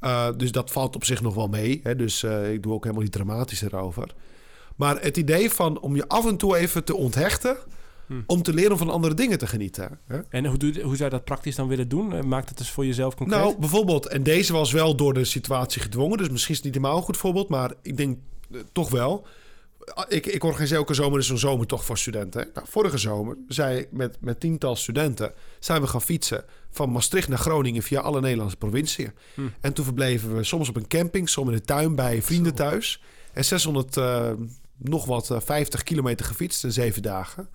[0.00, 1.80] Eh, dus dat valt op zich nog wel mee.
[1.82, 1.96] Hè?
[1.96, 4.14] Dus eh, ik doe ook helemaal niet dramatisch erover.
[4.76, 7.56] Maar het idee van om je af en toe even te onthechten...
[8.26, 9.98] om te leren om van andere dingen te genieten.
[10.06, 10.18] Hè?
[10.28, 12.12] En hoe, doe, hoe zou je dat praktisch dan willen doen?
[12.12, 13.38] Eh, Maak het eens voor jezelf concreet.
[13.40, 16.74] Nou, bijvoorbeeld, en deze was wel door de situatie gedwongen, dus misschien is het niet
[16.74, 18.18] helemaal een goed voorbeeld, maar ik denk
[18.52, 19.26] eh, toch wel.
[19.94, 22.40] Ah, Ik, ik organiseer elke zomer dus een zomertocht voor studenten.
[22.40, 22.46] hè.
[22.54, 27.38] Nou, vorige zomer zijn met, met tiental studenten zijn we gaan fietsen van Maastricht naar
[27.38, 29.12] Groningen via alle Nederlandse provinciën.
[29.60, 33.02] En toen verbleven we soms op een camping, soms in de tuin bij vrienden thuis.
[33.32, 34.30] En 600, eh,
[34.76, 37.48] nog wat, eh, 50 kilometer gefietst in zeven dagen.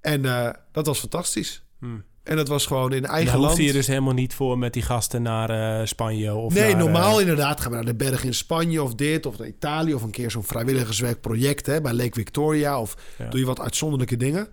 [0.00, 1.62] En eh, dat was fantastisch.
[1.78, 2.04] Hmm.
[2.22, 3.66] En dat was gewoon in Daar eigen hoefde land.
[3.66, 6.78] je dus helemaal niet voor met die gasten naar eh, Spanje of nee, naar, eh,
[6.78, 10.02] normaal inderdaad gaan we naar de bergen in Spanje of dit of naar Italië of
[10.02, 13.28] een keer zo'n vrijwilligerswerkproject hè, bij Lake Victoria of Ja.
[13.28, 14.48] doe je wat uitzonderlijke dingen.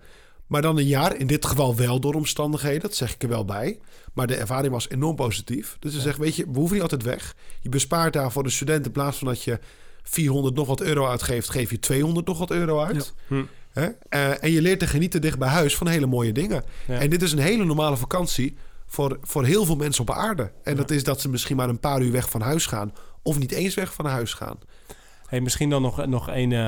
[0.46, 3.44] Maar dan een jaar, in dit geval wel door omstandigheden, dat zeg ik er wel
[3.44, 3.78] bij.
[4.12, 5.76] Maar de ervaring was enorm positief.
[5.80, 7.34] Dus ze zeggen, weet je, we hoeven niet altijd weg.
[7.60, 9.58] Je bespaart daar voor de student in plaats van dat je
[10.02, 13.14] 400 nog wat euro uitgeeft, geef je 200 nog wat euro uit.
[13.26, 13.42] Hm.
[13.78, 13.88] Hè?
[14.08, 16.62] Eh, en je leert te genieten dicht bij huis van hele mooie dingen.
[16.86, 16.98] Ja.
[16.98, 20.50] En dit is een hele normale vakantie voor, voor heel veel mensen op aarde.
[20.62, 22.92] En dat is dat ze misschien maar een paar uur weg van huis gaan.
[23.22, 24.58] Of niet eens weg van huis gaan.
[25.26, 26.52] Hey, misschien dan nog, nog één.
[26.52, 26.58] eh,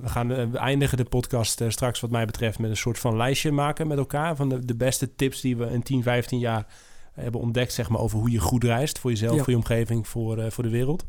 [0.00, 3.16] we gaan eh, we eindigen de podcast straks, wat mij betreft, met een soort van
[3.16, 4.36] lijstje maken met elkaar.
[4.36, 6.66] Van de, de beste tips die we in 10, 15 jaar
[7.12, 8.98] hebben ontdekt, zeg maar, over hoe je goed reist.
[8.98, 9.42] Voor jezelf, Ja.
[9.42, 11.04] voor je omgeving, voor, voor de wereld.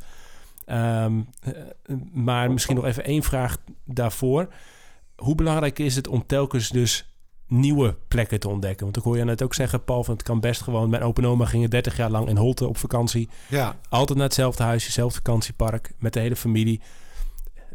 [0.65, 1.51] Ehm, eh,
[2.13, 4.47] maar misschien nog even één vraag daarvoor.
[5.21, 7.13] Hoe belangrijk is het om telkens dus
[7.47, 8.83] nieuwe plekken te ontdekken?
[8.83, 10.89] Want ik hoor je net ook zeggen, Paul, van het kan best gewoon.
[10.89, 13.29] Mijn opa en oma gingen 30 jaar lang in Holte op vakantie.
[13.47, 16.81] Ja, Altijd naar hetzelfde huisje, hetzelfde vakantiepark, met de hele familie.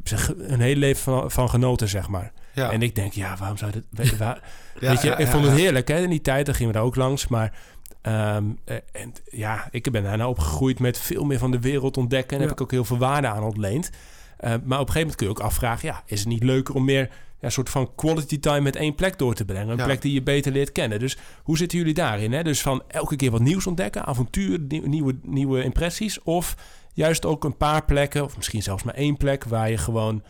[0.04, 2.32] Ze een hele leven van, van genoten, zeg maar.
[2.54, 2.70] ja.
[2.70, 3.87] En ik denk, ja, waarom zou je dat...
[3.90, 4.40] Weet, je, waar,
[4.80, 6.02] Ja, weet je, ja, ik vond het heerlijk, hè?
[6.02, 7.26] In die tijd, daar gingen we daar ook langs.
[7.28, 7.59] Maar
[8.02, 12.37] ehm, eh, en, ja, ik ben daarna opgegroeid met veel meer van de wereld ontdekken.
[12.37, 13.90] En heb ik ook heel veel waarde aan ontleend.
[14.37, 15.88] Eh, maar op een gegeven moment kun je ook afvragen...
[15.88, 17.11] Ja, is het niet leuker om meer
[17.46, 19.68] ja, een soort van quality time met één plek door te brengen?
[19.68, 19.85] Een Ja.
[19.85, 20.98] plek die je beter leert kennen.
[20.98, 22.32] Dus hoe zitten jullie daarin?
[22.32, 22.42] Hè?
[22.42, 26.22] Dus van elke keer wat nieuws ontdekken, avontuur, nieuw- nieuwe, nieuwe impressies.
[26.22, 26.56] Of
[26.92, 29.44] juist ook een paar plekken, of misschien zelfs maar één plek...
[29.44, 30.22] waar je gewoon,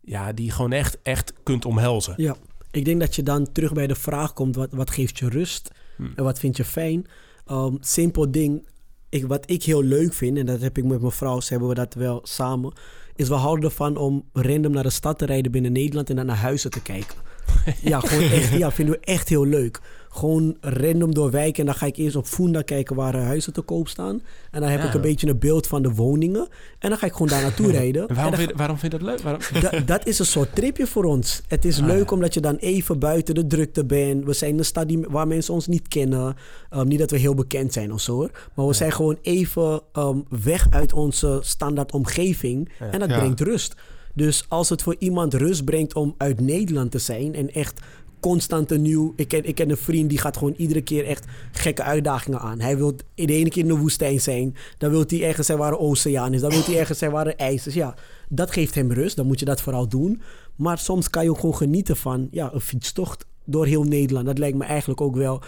[0.00, 2.14] ja, die gewoon echt, echt kunt omhelzen.
[2.16, 2.36] ja.
[2.70, 5.70] Ik denk dat je dan terug bij de vraag komt: wat, wat geeft je rust
[5.96, 6.06] Hm.
[6.16, 7.06] en wat vind je fijn?
[7.50, 8.66] Um, simpel ding.
[9.08, 11.68] Ik, wat ik heel leuk vind, en dat heb ik met mijn vrouw, ze hebben
[11.68, 12.72] we dat wel samen,
[13.16, 16.26] is we houden ervan om random naar de stad te rijden binnen Nederland en dan
[16.26, 17.16] naar huizen te kijken.
[17.82, 19.80] ja, gewoon echt, ja, vinden we echt heel leuk.
[20.14, 21.60] Gewoon random door wijken.
[21.60, 24.22] En dan ga ik eerst op Funda kijken waar eh, huizen te koop staan.
[24.50, 24.86] En dan heb Ja.
[24.86, 26.48] ik een beetje een beeld van de woningen.
[26.78, 28.08] En dan ga ik gewoon daar naartoe rijden.
[28.08, 29.20] En waarom, dan vind, je- waarom vind je dat leuk?
[29.20, 29.40] Waarom?
[29.60, 31.42] Da- dat is een soort tripje voor ons.
[31.48, 32.14] Het is Ah, leuk ja.
[32.14, 34.24] omdat je dan even buiten de drukte bent.
[34.24, 36.36] We zijn een stad die, waar mensen ons niet kennen.
[36.70, 38.12] Um, niet dat we heel bekend zijn of zo.
[38.14, 38.30] hoor.
[38.54, 42.68] Maar we zijn gewoon even um, weg uit onze standaard omgeving.
[42.80, 42.90] Ja.
[42.90, 43.18] En dat Ja.
[43.18, 43.74] brengt rust.
[44.14, 47.80] Dus als het voor iemand rust brengt om uit Nederland te zijn en echt
[48.24, 49.12] constant een nieuw.
[49.16, 52.60] Ik ken, ik ken een vriend die gaat gewoon iedere keer echt gekke uitdagingen aan.
[52.60, 54.56] Hij wil de ene keer in de woestijn zijn.
[54.78, 56.40] Dan wil hij ergens zijn waar een oceaan is.
[56.40, 57.74] Dan wil hij ergens zijn waar er ijs is.
[57.74, 57.94] Ja,
[58.28, 59.16] dat geeft hem rust.
[59.16, 60.22] Dan moet je dat vooral doen.
[60.56, 64.26] Maar soms kan je ook gewoon genieten van ja, een fietstocht door heel Nederland.
[64.26, 65.42] Dat lijkt me eigenlijk ook wel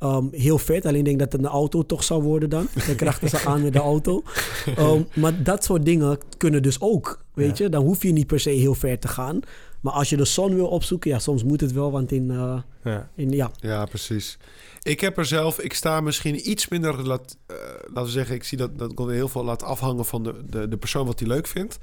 [0.00, 0.86] um, heel vet.
[0.86, 2.68] Alleen denk dat het een auto toch zou worden dan.
[2.86, 4.22] Dan krachten ze aan met de auto.
[4.78, 7.24] Um, maar dat soort dingen kunnen dus ook.
[7.34, 9.40] Weet je, dan hoef je niet per se heel ver te gaan.
[9.84, 11.90] Maar als je de zon wil opzoeken, ja, soms moet het wel.
[11.90, 13.10] Want in, uh, Ja.
[13.14, 14.38] in ja, Ja, precies.
[14.82, 18.44] Ik heb er zelf, ik sta misschien iets minder, laat, eh, laten we zeggen, ik
[18.44, 21.28] zie dat, dat ik heel veel laat afhangen van de, de, de persoon wat hij
[21.28, 21.78] leuk vindt.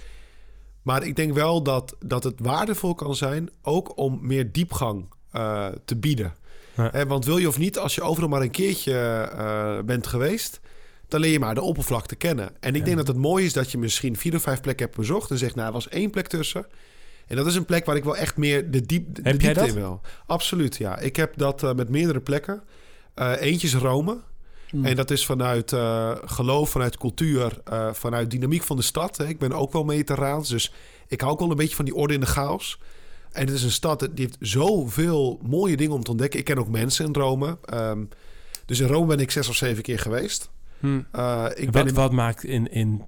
[0.82, 5.68] Maar ik denk wel dat, dat het waardevol kan zijn, ook om meer diepgang eh,
[5.86, 6.34] te bieden.
[6.76, 7.06] Ja.
[7.06, 10.60] Want wil je of niet, als je overal maar een keertje eh, bent geweest,
[11.08, 12.52] dan leer je maar de oppervlakte kennen.
[12.60, 14.98] En ik denk dat het mooi is dat je misschien vier of vijf plekken hebt
[14.98, 16.66] bezocht en zegt, nou, er was één plek tussen.
[17.28, 19.54] En dat is een plek waar ik wel echt meer de, diep, de Heb jij
[19.54, 19.68] diepte dat?
[19.68, 20.02] in wil.
[20.26, 20.98] Absoluut, ja.
[21.00, 22.62] Ik heb dat eh, met meerdere plekken.
[23.14, 24.18] Eh, eentje is Rome.
[24.72, 24.86] Mm.
[24.86, 29.18] En dat is vanuit eh, geloof, vanuit cultuur, eh, vanuit dynamiek van de stad.
[29.18, 29.28] Hè.
[29.28, 30.74] Ik ben ook wel mediterraans, dus
[31.08, 32.80] ik hou ook wel een beetje van die orde in de chaos.
[33.32, 36.40] En het is een stad die heeft zoveel mooie dingen om te ontdekken.
[36.40, 37.58] Ik ken ook mensen in Rome.
[37.66, 38.04] Ehm,
[38.66, 40.50] dus in Rome ben ik zes of zeven keer geweest.
[40.80, 41.00] Hm.
[41.12, 43.02] Eh, ik wat, ben in- wat maakt in, in,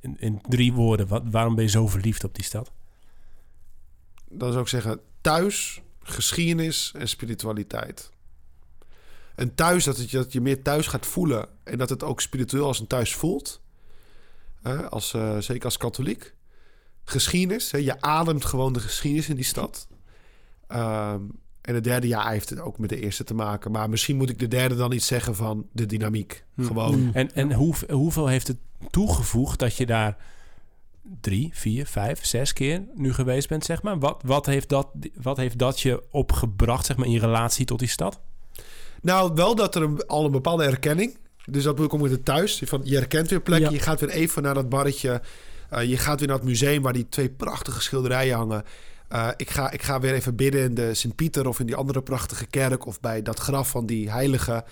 [0.00, 2.72] in, in drie woorden, wat, waarom ben je zo verliefd op die stad?
[4.38, 8.10] Dan zou ik zeggen thuis, geschiedenis en spiritualiteit.
[9.34, 12.20] En thuis, dat, het, je- dat je meer thuis gaat voelen en dat het ook
[12.20, 13.60] spiritueel als een thuis voelt.
[14.62, 16.34] Hè, als, eh, zeker als katholiek.
[17.04, 19.88] Geschiedenis, hè, je ademt gewoon de geschiedenis in die stad.
[20.66, 21.20] Ehm,
[21.60, 23.70] en het derde jaar heeft het ook met de eerste te maken.
[23.70, 26.44] Maar misschien moet ik de derde dan iets zeggen van de dynamiek.
[26.54, 26.64] Hm.
[26.64, 27.00] Gewoon.
[27.00, 27.10] Mm.
[27.12, 28.58] En, en hoe, hoeveel heeft het
[28.90, 30.16] toegevoegd dat je daar
[31.20, 33.98] drie, vier, vijf, zes keer nu geweest bent, zeg maar?
[33.98, 37.78] Wat, wat, heeft, dat, wat heeft dat je opgebracht, zeg maar, in je relatie tot
[37.78, 38.20] die stad?
[39.02, 41.16] Nou, wel dat er een, al een bepaalde erkenning.
[41.44, 42.62] Dus dat bedoel ik ook met het thuis.
[42.64, 43.70] Van, je herkent weer plekken.
[43.70, 43.76] Ja.
[43.76, 45.20] Je gaat weer even naar dat barretje.
[45.70, 48.64] Eh, je gaat weer naar het museum waar die twee prachtige schilderijen hangen.
[49.08, 52.02] Eh, ik, ga, ik ga weer even bidden in de Sint-Pieter of in die andere
[52.02, 52.86] prachtige kerk.
[52.86, 54.64] Of bij dat graf van die heilige.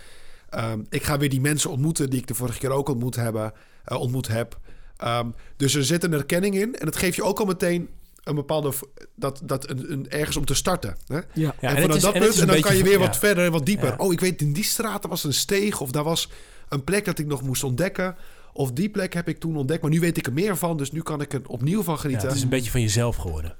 [0.50, 3.52] Ehm, ik ga weer die mensen ontmoeten die ik de vorige keer ook ontmoet, hebben,
[3.84, 4.58] eh, ontmoet heb.
[5.04, 6.74] Ehm, dus er zit een erkenning in.
[6.76, 7.88] En dat geeft je ook al meteen
[8.22, 8.72] een bepaalde...
[9.16, 10.96] Dat, dat een, een, ergens om te starten.
[11.06, 11.14] Hè?
[11.16, 11.22] ja.
[11.32, 13.20] Ja, en, vanaf is- dat en punt, en dan kan je weer van- wat ja.
[13.20, 13.88] verder en wat dieper.
[13.88, 13.94] Ja.
[13.96, 16.28] Oh, ik weet, in die straat was een steeg of daar was
[16.68, 18.16] een plek dat ik nog moest ontdekken.
[18.52, 20.76] Of die plek heb ik toen ontdekt, maar nu weet ik er meer van.
[20.76, 22.26] Dus nu kan ik er opnieuw van Ja, genieten.
[22.26, 23.56] het is Ja, een beetje van jezelf geworden.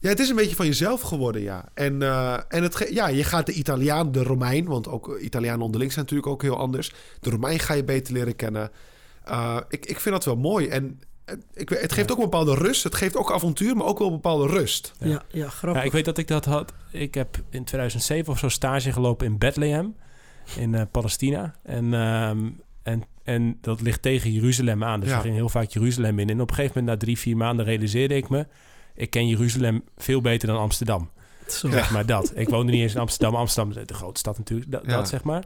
[0.00, 1.68] het is een beetje van jezelf geworden, ja.
[1.74, 5.92] En, eh, en het, ja, je gaat de Italiaan, de Romein, want ook Italianen onderling
[5.92, 6.92] zijn natuurlijk ook heel anders.
[7.20, 8.70] De Romein ga je beter leren kennen.
[9.28, 10.66] Eh, ik, ik vind dat wel mooi.
[10.68, 12.84] En het, ik, het geeft ook een bepaalde rust.
[12.84, 14.92] Het geeft ook avontuur, maar ook wel een bepaalde rust.
[14.98, 15.80] Ja, ja, grappig.
[15.82, 16.72] Ja, ik weet dat ik dat had.
[16.92, 19.94] Ik heb in 2007 of zo stage gelopen in Bethlehem,
[20.56, 21.54] in eh, Palestina.
[21.62, 22.38] En, ehm,
[22.82, 25.00] en, en dat ligt tegen Jeruzalem aan.
[25.00, 25.14] Dus Ja.
[25.16, 26.28] we gingen heel vaak Jeruzalem in.
[26.28, 28.46] En op een gegeven moment, na drie, vier maanden, realiseerde ik me...
[28.94, 31.10] ik ken Jeruzalem veel beter dan Amsterdam.
[31.48, 31.70] Zo.
[31.70, 32.32] Zeg maar dat.
[32.34, 33.34] Ik woonde niet eens in Amsterdam.
[33.34, 34.70] Amsterdam is de grote stad natuurlijk.
[34.70, 34.96] Dat, Ja.
[34.96, 35.44] dat zeg maar.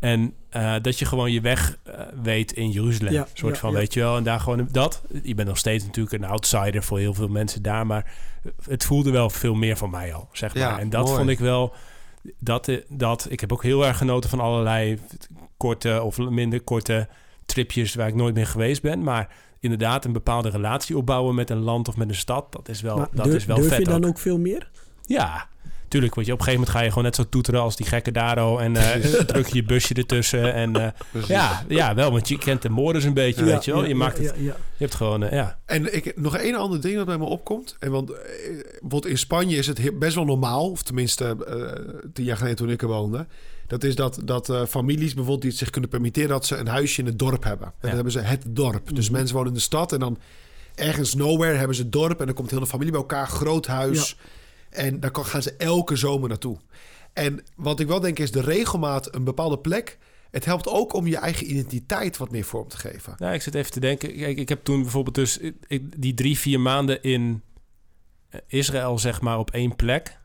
[0.00, 3.12] En eh, dat je gewoon je weg eh, weet in Jeruzalem.
[3.12, 3.76] Ja, Een soort ja, van, ja.
[3.76, 4.16] weet je wel.
[4.16, 5.02] En daar gewoon dat.
[5.22, 7.86] Je bent nog steeds natuurlijk een outsider voor heel veel mensen daar.
[7.86, 8.12] Maar
[8.68, 10.62] het voelde wel veel meer van mij al, zeg maar.
[10.62, 11.16] Ja, en dat mooi.
[11.16, 11.74] vond ik wel...
[12.38, 14.98] Dat, eh, dat, ik heb ook heel erg genoten van allerlei
[15.56, 17.08] korte of minder korte
[17.46, 19.02] tripjes waar ik nooit meer geweest ben.
[19.02, 22.80] Maar inderdaad, een bepaalde relatie opbouwen met een land of met een stad, dat is
[22.80, 23.78] wel, Maar dat durf, is wel durf vet.
[23.78, 24.08] je dan ook.
[24.08, 24.70] ook veel meer?
[25.02, 25.48] Ja,
[25.90, 26.14] tuurlijk.
[26.14, 28.12] Want je op een gegeven moment ga je gewoon net zo toeteren als die gekke
[28.12, 28.58] Daro.
[28.58, 28.94] En eh,
[29.30, 30.54] druk je je busje ertussen.
[30.54, 30.90] En eh,
[31.26, 32.10] ja, ja, wel.
[32.12, 33.84] Want je kent de moorders een beetje, weet je wel.
[33.84, 35.58] Je, maakt het, je hebt gewoon, eh, ja.
[35.66, 37.76] En ik, nog één ander ding dat bij me opkomt.
[37.80, 38.06] En want
[38.70, 41.36] bijvoorbeeld in Spanje is het he- best wel normaal, of tenminste
[42.12, 43.26] tien jaar geleden toen ik er woonde.
[43.66, 47.00] Dat is dat, dat families bijvoorbeeld die het zich kunnen permitteren dat ze een huisje
[47.00, 47.66] in het dorp hebben.
[47.66, 48.94] En dan hebben ze het dorp.
[48.94, 49.16] Dus Mhm.
[49.16, 50.18] mensen wonen in de stad en dan
[50.74, 52.20] ergens nowhere hebben ze het dorp.
[52.20, 54.16] En dan komt heel de familie bij elkaar, groot huis.
[54.70, 56.58] En daar gaan ze elke zomer naartoe.
[57.12, 59.98] En wat ik wel denk is de regelmaat, een bepaalde plek.
[60.30, 63.14] Het helpt ook om je eigen identiteit wat meer vorm te geven.
[63.18, 64.16] Nou, ik zit even te denken.
[64.38, 67.42] Ik heb toen bijvoorbeeld dus ik- die drie, vier maanden in
[68.46, 70.18] Israël, zeg maar, op één plek.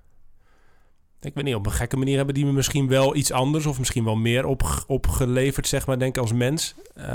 [1.26, 3.80] Ik weet niet, op een gekke manier hebben die me misschien wel iets anders of
[3.80, 6.76] misschien wel meer op, opgeleverd, zeg maar, denk ik als mens.
[6.98, 7.06] Uh,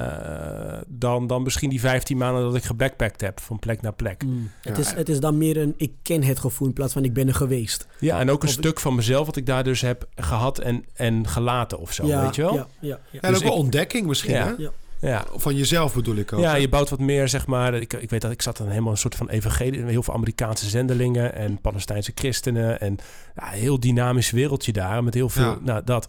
[0.86, 4.24] dan, dan misschien die 15 maanden dat ik gebackpackt heb van plek naar plek.
[4.24, 4.50] Mm.
[4.62, 7.12] Het, is, het is dan meer een ik ken het gevoel in plaats van ik
[7.12, 7.86] ben er geweest.
[7.98, 11.28] Ja, en ook een stuk van mezelf wat ik daar dus heb gehad en, en
[11.28, 12.54] gelaten of zo, weet je wel?
[12.54, 13.20] Ja, ja, ja.
[13.20, 14.50] en dus ook wel ontdekking misschien, hè?
[14.58, 14.70] Ja.
[15.00, 15.24] Ja.
[15.34, 16.40] Van jezelf bedoel ik ook.
[16.40, 17.74] Ja, je bouwt wat meer, zeg maar.
[17.74, 19.84] Ik, ik weet dat ik zat dan helemaal een soort van evangelie.
[19.84, 22.80] Heel veel Amerikaanse zendelingen en Palestijnse christenen.
[22.80, 22.98] En
[23.36, 25.04] ja, heel dynamisch wereldje daar.
[25.04, 26.08] Met heel veel, nou dat.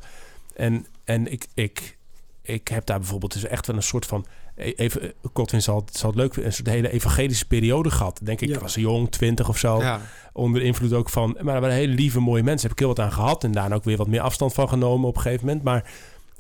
[0.56, 1.98] En, en ik, ik,
[2.42, 4.26] ik heb daar bijvoorbeeld dus echt wel een soort van...
[4.56, 8.20] E-, even, Godwin zal, zal het leuk een soort hele evangelische periode gehad.
[8.24, 9.82] Denk ik, ik was jong, twintig of zo.
[9.82, 10.02] Ja.
[10.34, 11.38] Onder invloed ook van...
[11.42, 12.62] Maar er waren hele lieve, mooie mensen.
[12.62, 13.44] Heb ik heel wat aan gehad.
[13.44, 15.64] En daar ook weer wat meer afstand van genomen op een gegeven moment.
[15.64, 15.92] Maar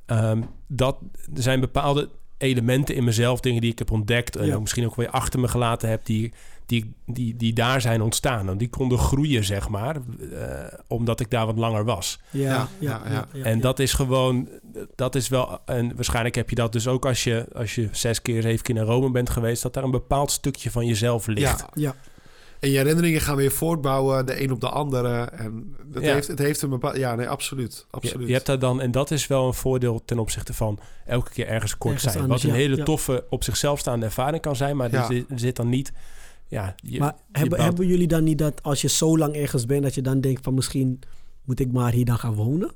[0.05, 0.97] um, dat,
[1.35, 2.09] er zijn bepaalde
[2.41, 5.47] elementen in mezelf, dingen die ik heb ontdekt en ook misschien ook weer achter me
[5.47, 6.34] gelaten heb, die,
[6.65, 8.49] die, die, die daar zijn ontstaan.
[8.49, 10.39] En die konden groeien, zeg maar, uh,
[10.88, 12.19] omdat ik daar wat langer was.
[12.30, 13.43] Ja, ja, ja.
[13.43, 14.49] en dat is gewoon,
[14.95, 18.21] dat is wel, en waarschijnlijk heb je dat dus ook als je, als je zes
[18.21, 21.60] keer, zeven keer naar Rome bent geweest, dat daar een bepaald stukje van jezelf ligt.
[21.60, 21.95] Ja, ja.
[22.62, 25.24] En je herinneringen gaan weer voortbouwen, de een op de andere.
[25.24, 26.97] En dat heeft, het heeft een bepaald...
[26.97, 27.86] Ja, nee, absoluut.
[27.89, 28.28] absoluut.
[28.28, 28.82] Je, hebt daar dan...
[28.82, 32.28] En dat is wel een voordeel ten opzichte van elke keer ergens kort zijn.
[32.28, 34.78] wat een hele toffe, op zichzelf staande ervaring kan zijn.
[34.78, 35.91] Maar er, zit, dan niet...
[36.47, 39.84] Ja, maar hebben, hebben jullie dan niet dat als je zo lang ergens bent...
[39.84, 41.00] dat je dan denkt van misschien
[41.45, 42.71] moet ik maar hier dan gaan wonen?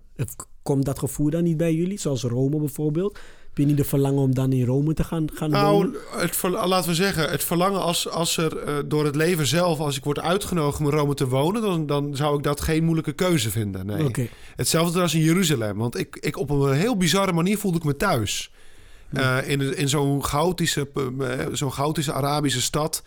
[0.62, 2.00] Komt dat gevoel dan niet bij jullie?
[2.00, 3.19] Zoals Rome bijvoorbeeld.
[3.55, 6.89] Heb je niet de verlangen om dan in Rome te gaan, gaan nou, Het laten
[6.89, 9.79] we zeggen, het verlangen als, als er uh, door het leven zelf...
[9.79, 11.61] als ik word uitgenodigd om in Rome te wonen...
[11.61, 13.85] dan, dan zou ik dat geen moeilijke keuze vinden.
[13.85, 14.05] Nee.
[14.05, 14.29] Okay.
[14.55, 15.77] Hetzelfde als in Jeruzalem.
[15.77, 18.51] Want ik, ik, op een heel bizarre manier voelde ik me thuis.
[19.11, 20.87] Uh, in in zo'n chaotische,
[21.19, 23.03] uh, zo'n chaotische Arabische stad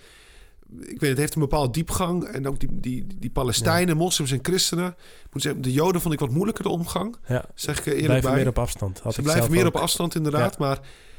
[0.80, 2.24] ik weet het heeft een bepaalde diepgang.
[2.24, 4.96] En ook die, die, die Palestijnen, moslims en christenen.
[5.32, 7.16] moet zeggen, de Joden vond ik wat moeilijker de omgang.
[7.26, 7.44] Ja.
[7.54, 9.00] Zeg ik eerlijk blijven meer op afstand.
[9.00, 10.58] Had Ze blijven meer op afstand, inderdaad.
[10.58, 10.78] Maar,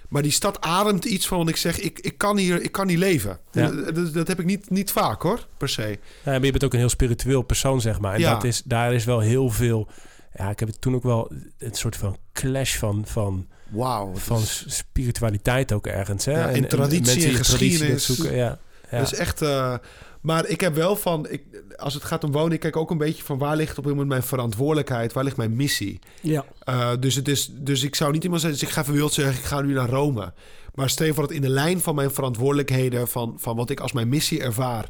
[0.09, 1.47] maar die stad ademt iets van.
[1.47, 3.39] Ik zeg, ik, ik kan hier ik kan niet leven.
[3.51, 3.71] Ja.
[3.71, 5.99] Dat, dat, heb ik niet, niet vaak hoor, per se.
[6.23, 8.15] Ja, maar je bent ook een heel spiritueel persoon, zeg maar.
[8.15, 9.87] En dat is, daar is wel heel veel.
[10.33, 13.03] Ja, ik heb het toen ook wel een soort van clash van.
[13.05, 16.25] van Wow, van spiritualiteit ook ergens.
[16.25, 16.31] Hè?
[16.31, 18.05] Ja, en, traditie en, en geschiedenis.
[18.05, 18.59] Zoeken, ja.
[18.91, 18.99] Ja.
[18.99, 19.41] is echt.
[19.41, 19.75] Uh,
[20.21, 21.43] maar ik heb wel van, ik,
[21.75, 24.07] als het gaat om wonen, ik kijk ook een beetje van waar ligt op moment
[24.07, 25.99] mijn verantwoordelijkheid, waar ligt mijn missie.
[26.21, 26.45] Ja.
[26.69, 29.13] Uh, dus, het is, dus ik zou niet iemand zeggen, dus ik ga even wild
[29.13, 30.33] zeggen, ik ga nu naar Rome.
[30.73, 33.91] Maar stel voor dat in de lijn van mijn verantwoordelijkheden, van, van wat ik als
[33.91, 34.89] mijn missie ervaar,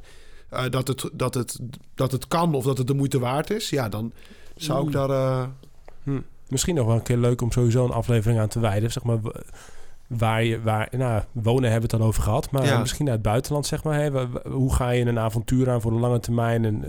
[0.54, 1.60] uh, dat, het, dat, het,
[1.96, 4.12] dat het kan of dat het de moeite waard is, ja, dan
[4.56, 5.50] zou ik daar.
[6.04, 6.22] Hm.
[6.48, 8.92] Misschien nog wel een keer leuk om sowieso een aflevering aan te wijden.
[8.92, 9.20] Zeg maar
[10.10, 13.24] waar je, waar, nou, wonen hebben we het al over gehad, maar misschien naar het
[13.24, 14.00] buitenland, zeg maar.
[14.00, 14.10] Hè?
[14.50, 16.86] Hoe ga je een avontuur aan voor de lange termijn, een,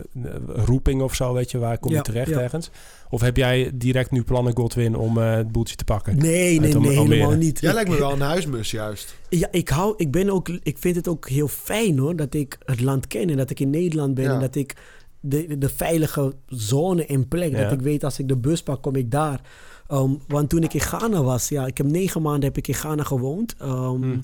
[0.46, 2.70] roeping of zo, weet je, waar kom je terecht ergens?
[3.09, 6.16] Of heb jij direct nu plannen, Godwin, om uh, het boeltje te pakken?
[6.16, 7.61] Nee, nee, nee, helemaal niet.
[7.61, 9.16] Jij lijkt me wel een huismus, juist.
[9.28, 12.59] Ja, ik hou, ik ben ook, ik vind het ook heel fijn hoor, dat ik
[12.64, 14.76] het land ken en dat ik in Nederland ben en dat ik
[15.20, 18.96] de, de veilige zone in plek, dat ik weet als ik de bus pak, kom
[18.96, 19.40] ik daar.
[19.92, 22.74] Um, want toen ik in Ghana was, ja, ik heb negen maanden heb ik in
[22.74, 23.55] Ghana gewoond.
[23.62, 24.22] Um,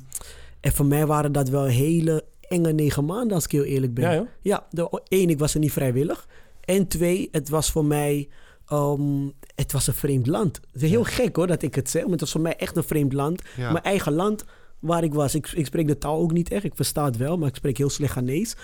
[0.61, 4.12] En voor mij waren dat wel hele enge negen maanden, als ik heel eerlijk ben.
[4.12, 6.29] Ja, ja de, één, ik was er niet vrijwillig.
[6.61, 8.29] En twee, het was voor mij,
[8.72, 10.61] um, het was een vreemd land.
[10.72, 12.76] Het is heel gek hoor dat ik het zeg, maar het was voor mij echt
[12.76, 13.42] een vreemd land.
[13.57, 14.44] Mijn eigen land
[14.79, 15.35] waar ik was.
[15.35, 16.64] Ik, ik spreek de taal ook niet echt.
[16.64, 18.57] Ik versta het wel, maar ik spreek heel slecht Ghanese.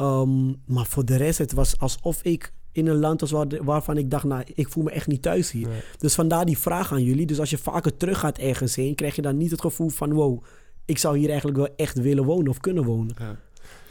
[0.00, 3.96] Um, maar voor de rest, het was alsof ik in een land als waar, waarvan
[3.96, 5.68] ik dacht, nou, ik voel me echt niet thuis hier.
[5.98, 7.26] Dus vandaar die vraag aan jullie.
[7.26, 10.12] Dus als je vaker terug gaat ergens heen, krijg je dan niet het gevoel van,
[10.12, 10.42] wow,
[10.84, 13.14] ik zou hier eigenlijk wel echt willen wonen of kunnen wonen.
[13.18, 13.36] Ja,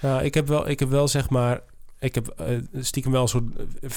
[0.02, 1.62] ja ik, heb wel, ik heb wel zeg maar,
[2.00, 3.38] ik heb uh, stiekem wel zo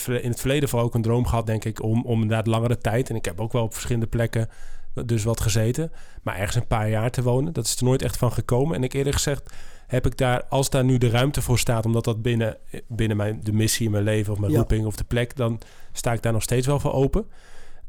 [0.06, 3.10] in het verleden vooral ook een droom gehad, denk ik, om, om inderdaad langere tijd.
[3.10, 4.48] En ik heb ook wel op verschillende plekken
[5.04, 5.92] dus wat gezeten.
[6.22, 8.76] Maar ergens een paar jaar te wonen, dat is er nooit echt van gekomen.
[8.76, 9.52] En ik eerlijk gezegd
[9.90, 12.56] heb ik daar, als daar nu de ruimte voor staat, omdat dat binnen,
[12.88, 15.60] binnen mijn, de missie in mijn leven of mijn roeping of de plek, dan
[15.92, 17.26] sta ik daar nog steeds wel voor open.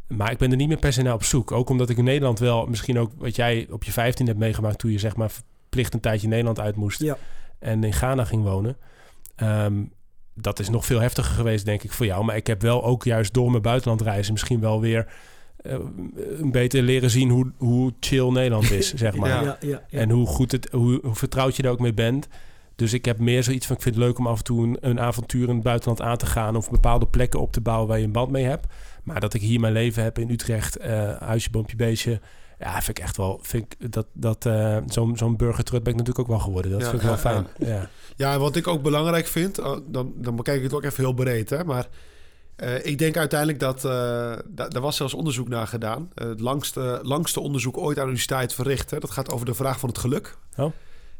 [0.07, 1.51] Maar ik ben er niet meer per se naar op zoek.
[1.51, 4.79] Ook omdat ik in Nederland wel, misschien ook wat jij op je 15 hebt meegemaakt
[4.79, 7.17] toen je zeg maar verplicht een tijdje Nederland uit moest ja.
[7.59, 8.77] en in Ghana ging wonen.
[9.35, 9.83] Ehm,
[10.33, 12.25] dat is nog veel heftiger geweest, denk ik, voor jou.
[12.25, 15.07] Maar ik heb wel ook juist door mijn buitenlandreizen misschien wel weer
[15.63, 19.43] een beter leren zien hoe, hoe chill Nederland is, zeg maar.
[19.43, 22.27] Ja, ja, en hoe goed het, hoe, hoe vertrouwd je er ook mee bent.
[22.75, 24.77] Dus ik heb meer zoiets van, ik vind het leuk om af en toe een,
[24.79, 26.55] een, avontuur in het buitenland aan te gaan...
[26.55, 28.65] of bepaalde plekken op te bouwen waar je een band mee hebt.
[29.03, 32.19] Maar dat ik hier mijn leven heb in Utrecht, uh, huisje, boompje, beestje...
[32.59, 33.39] Ja, vind ik echt wel.
[33.41, 36.71] Vind ik dat, dat uh, zo'n zo'n burgertrut ben ik natuurlijk ook wel geworden.
[36.71, 37.47] Dat vind ik wel fijn.
[37.57, 37.89] Ja.
[38.15, 39.55] ja, en wat ik ook belangrijk vind,
[39.87, 41.87] dan, dan bekijk ik het ook even heel breed, hè, maar
[42.61, 43.85] Uh, ik denk uiteindelijk dat...
[43.85, 43.91] Uh,
[44.49, 46.09] daar was zelfs onderzoek naar gedaan.
[46.15, 48.91] Uh, het langste, langste onderzoek ooit aan de universiteit verricht.
[48.91, 48.99] Hè.
[48.99, 50.37] Dat gaat over de vraag van het geluk.
[50.57, 50.71] Oh.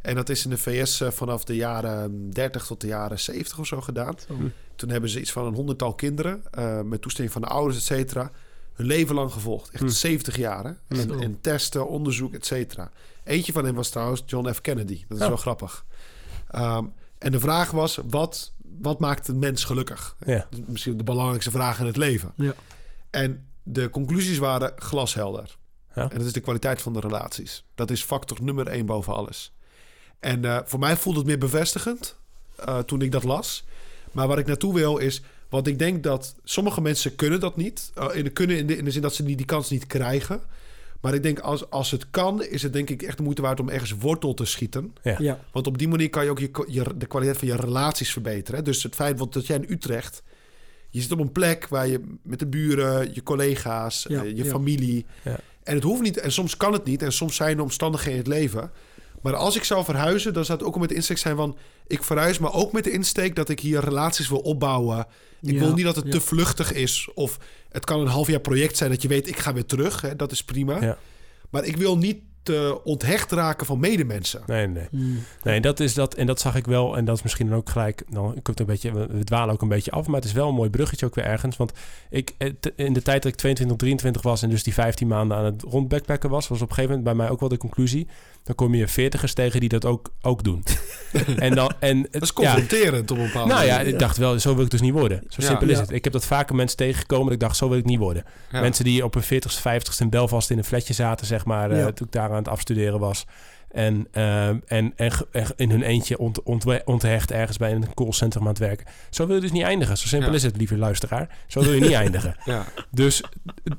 [0.01, 3.67] En dat is in de VS vanaf de jaren 30 tot de jaren 70 of
[3.67, 4.15] zo gedaan.
[4.29, 4.37] Oh.
[4.75, 6.43] Toen hebben ze iets van een honderdtal kinderen...
[6.83, 8.31] met toestemming van de ouders, et cetera...
[8.73, 9.69] hun leven lang gevolgd.
[9.69, 9.89] Echt hm.
[9.89, 10.77] 70 jaar.
[10.87, 12.91] En, en, testen, onderzoek, et cetera.
[13.23, 14.61] Eentje van hen was trouwens John F.
[14.61, 15.03] Kennedy.
[15.07, 15.29] Dat is oh.
[15.29, 15.85] wel grappig.
[16.55, 20.15] Um, en de vraag was, wat, wat maakt een mens gelukkig?
[20.25, 20.47] Ja.
[20.65, 22.33] Misschien de belangrijkste vraag in het leven.
[22.35, 22.53] Ja.
[23.09, 25.57] En de conclusies waren glashelder.
[25.95, 26.09] Ja.
[26.09, 27.65] En dat is de kwaliteit van de relaties.
[27.75, 29.53] Dat is factor nummer één boven alles.
[30.19, 32.17] En uh, voor mij voelde het meer bevestigend
[32.67, 33.63] uh, toen ik dat las.
[34.11, 35.21] Maar waar ik naartoe wil is...
[35.49, 37.91] Want ik denk dat sommige mensen kunnen dat niet.
[37.97, 39.87] Uh, in de, kunnen in de, in de zin dat ze die, die kans niet
[39.87, 40.41] krijgen.
[41.01, 43.59] Maar ik denk, als, als het kan, is het denk ik echt de moeite waard
[43.59, 44.93] om ergens wortel te schieten.
[45.01, 45.15] Ja.
[45.19, 45.39] Ja.
[45.51, 48.59] Want op die manier kan je ook je, je, de kwaliteit van je relaties verbeteren.
[48.59, 48.65] Hè?
[48.65, 50.23] Dus het feit want dat jij in Utrecht...
[50.93, 54.43] Je zit op een plek waar je met de buren, je collega's, Ja, eh, je
[54.43, 54.49] ja.
[54.49, 55.05] familie...
[55.23, 55.39] Ja.
[55.63, 57.01] En het hoeft niet, en soms kan het niet.
[57.01, 58.71] En soms zijn er omstandigheden in het leven.
[59.21, 61.57] Maar als ik zou verhuizen, dan zou het ook met de insteek zijn van...
[61.87, 65.05] ik verhuis, maar ook met de insteek dat ik hier relaties wil opbouwen.
[65.41, 66.11] Ik Ja, wil niet dat het ja.
[66.11, 67.09] te vluchtig is.
[67.13, 70.01] Of het kan een half jaar project zijn dat je weet, ik ga weer terug.
[70.01, 70.15] Hè?
[70.15, 70.81] Dat is prima.
[70.81, 70.97] Ja.
[71.49, 74.41] Maar ik wil niet te onthecht raken van medemensen.
[74.45, 74.87] Nee, nee.
[74.91, 75.19] Mm.
[75.43, 76.13] Nee, dat is dat.
[76.13, 76.97] En dat zag ik wel.
[76.97, 78.03] En dat is misschien dan ook gelijk.
[78.09, 78.91] Dan ik het een beetje.
[78.91, 80.07] We dwalen ook een beetje af.
[80.07, 81.57] Maar het is wel een mooi bruggetje ook weer ergens.
[81.57, 81.71] Want
[82.09, 84.41] ik eh, in de tijd dat ik 22, 23 was.
[84.41, 86.47] En dus die 15 maanden aan het rondbackpacken was.
[86.47, 88.07] Was op een gegeven moment bij mij ook wel de conclusie.
[88.43, 90.63] Dan kom je veertigers tegen die dat ook, ook doen.
[91.37, 91.71] en dan.
[91.79, 94.63] En, Dat is ja, confronterend op een bepaalde nou ja, ik dacht wel, zo wil
[94.65, 95.23] ik dus niet worden.
[95.27, 95.47] Zo Ja.
[95.47, 95.81] simpel is Ja.
[95.81, 95.91] het.
[95.91, 98.23] Ik heb dat vaker mensen tegengekomen dat ik dacht, zo wil ik niet worden.
[98.51, 101.85] Mensen die op hun 40ste, 50ste in Belfast in een flatje zaten, zeg maar, eh,
[101.85, 103.25] toen ik daar aan het afstuderen was.
[103.71, 106.43] En, eh, en, en, en in hun eentje ont,
[106.85, 108.85] onthecht ergens bij een callcentrum aan het werken.
[109.09, 109.97] Zo wil je dus niet eindigen.
[109.97, 110.35] Zo simpel Ja.
[110.35, 111.37] is het, lieve luisteraar.
[111.47, 112.35] Zo wil je niet eindigen.
[112.45, 112.65] Ja.
[112.91, 113.21] Dus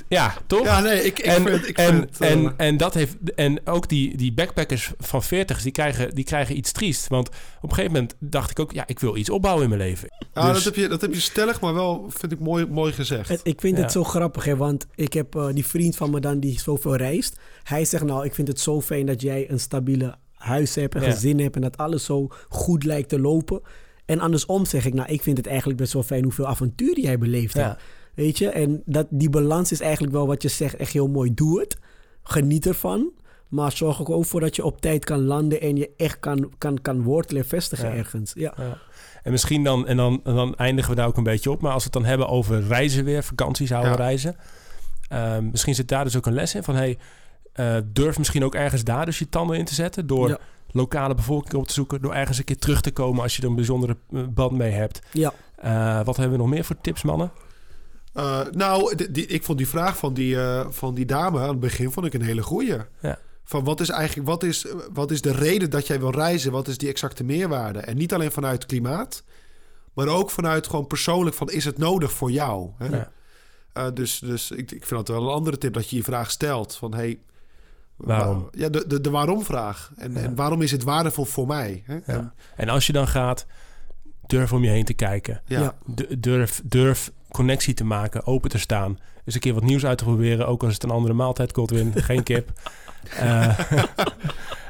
[0.09, 0.65] ja, toch?
[0.65, 1.69] ja, nee, ik, ik en, vind...
[1.69, 5.63] Ik en, vind, eh, en, en dat heeft en ook die, die backpackers van 40
[5.63, 7.09] die krijgen, die krijgen iets triest.
[7.09, 7.35] Want op
[7.71, 10.09] een gegeven moment dacht ik ook, ja, ik wil iets opbouwen in mijn leven.
[10.35, 12.93] ja, dus- dat, heb je, dat heb je stellig, maar wel, vind ik, mooi, mooi
[12.93, 13.29] gezegd.
[13.29, 13.83] Het- ik vind Ja.
[13.83, 16.97] het zo grappig, hè, want ik heb eh, die vriend van me dan die zoveel
[16.97, 17.37] reist.
[17.63, 21.03] Hij zegt nou, ik vind het zo fijn dat jij een stabiele huis hebt, een
[21.03, 21.11] Ja.
[21.11, 23.61] gezin hebt en dat alles zo goed lijkt te lopen.
[24.05, 27.19] En andersom zeg ik, nou, ik vind het eigenlijk best wel fijn hoeveel avontuur jij
[27.19, 27.63] beleefd Ja.
[27.69, 27.83] hebt.
[28.15, 31.35] Weet je, en dat, die balans is eigenlijk wel wat je zegt, echt heel mooi.
[31.35, 31.79] Doe het,
[32.23, 33.11] geniet ervan.
[33.49, 36.53] Maar zorg er ook voor dat je op tijd kan landen en je echt kan,
[36.59, 37.95] kan, kan wortelen en vestigen Ja.
[37.97, 38.33] ergens.
[38.35, 38.55] Ja.
[38.57, 38.79] Ja.
[39.23, 41.61] En misschien dan, en dan, en dan eindigen we daar ook een beetje op.
[41.61, 43.97] Maar als we het dan hebben over reizen weer, vakanties houden Ja.
[43.99, 44.37] reizen.
[45.09, 46.99] ehm, misschien zit daar dus ook een les in van hey,
[47.53, 50.07] eh, durf misschien ook ergens daar dus je tanden in te zetten.
[50.07, 50.39] Door Ja.
[50.71, 52.03] lokale bevolking op te zoeken.
[52.03, 54.71] Door ergens een keer terug te komen als je er een bijzondere eh, band mee
[54.71, 55.01] hebt.
[55.13, 55.33] Ja.
[55.57, 57.33] Eh, wat hebben we nog meer voor tips, mannen?
[58.13, 61.61] Eh, nou, die, ik vond die vraag van die, eh, van die dame aan het
[61.61, 62.77] begin vond ik een hele goeie.
[63.01, 63.19] Ja.
[63.45, 66.53] Van wat is eigenlijk wat is, wat is de reden dat jij wil reizen?
[66.53, 67.79] Wat is die exacte meerwaarde?
[67.79, 69.23] En niet alleen vanuit klimaat,
[69.95, 72.71] maar ook vanuit gewoon persoonlijk van is het nodig voor jou?
[72.79, 72.87] Hè?
[72.87, 73.11] Ja.
[73.73, 76.31] Eh, dus dus ik, ik vind dat wel een andere tip dat je je vraag
[76.31, 77.19] stelt van hey,
[78.05, 78.43] Waarom?
[78.43, 79.93] wa- ja, de, de, de waarom-vraag.
[79.97, 80.19] En, Ja.
[80.21, 81.83] en waarom is het waardevol voor mij?
[81.87, 81.95] Hè?
[81.95, 82.03] Ja.
[82.07, 83.47] En- En als je dan gaat,
[84.27, 85.41] durf om je heen te kijken.
[85.47, 85.75] ja.
[86.19, 88.99] Durf, durf connectie te maken, open te staan.
[89.25, 90.47] Eens een keer wat nieuws uit te proberen.
[90.47, 91.93] Ook als het een andere maaltijd, Godwin.
[92.03, 92.53] geen kip.
[93.19, 93.59] Eh,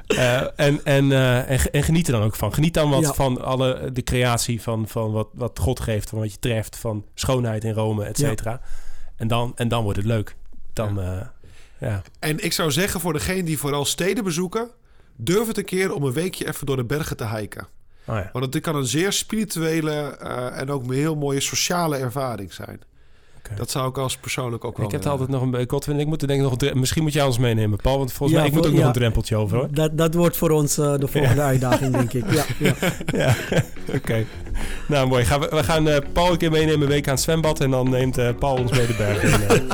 [0.06, 2.54] eh, en, en, eh, en, en geniet er dan ook van.
[2.54, 3.12] Geniet dan wat Ja.
[3.12, 6.08] van alle, de creatie van, van wat, wat God geeft.
[6.08, 6.76] Van wat je treft.
[6.76, 8.28] Van schoonheid in Rome, et Ja.
[8.28, 8.60] cetera.
[9.16, 10.36] En, dan, en dan wordt het leuk.
[10.72, 11.32] Dan, ja.
[11.88, 12.02] Ja.
[12.18, 14.70] En ik zou zeggen voor degene die vooral steden bezoeken,
[15.16, 17.66] durf het een keer om een weekje even door de bergen te hiken.
[18.06, 18.30] Oh ja.
[18.32, 22.80] Want het kan een zeer spirituele eh, en ook een heel mooie sociale ervaring zijn.
[23.46, 23.54] Oké.
[23.54, 25.64] Dat zou ik als persoonlijk ook wel Ik heb altijd nog een...
[25.68, 27.98] Godwin, ik moet er denk ik nog Misschien moet jij ons meenemen, Paul.
[27.98, 29.68] Want volgens Ja, mij, ik moet ook nog een drempeltje over, hoor.
[29.70, 32.32] Dat, dat wordt voor ons eh, de volgende uitdaging, denk ik.
[32.32, 32.74] Ja, ja.
[33.24, 33.36] Ja,
[33.96, 34.24] oké.
[34.88, 35.24] Nou, mooi.
[35.24, 37.60] Gaan we, we gaan eh, Paul een keer meenemen een week aan het zwembad...
[37.60, 39.70] en dan neemt eh, Paul ons mee de berg in.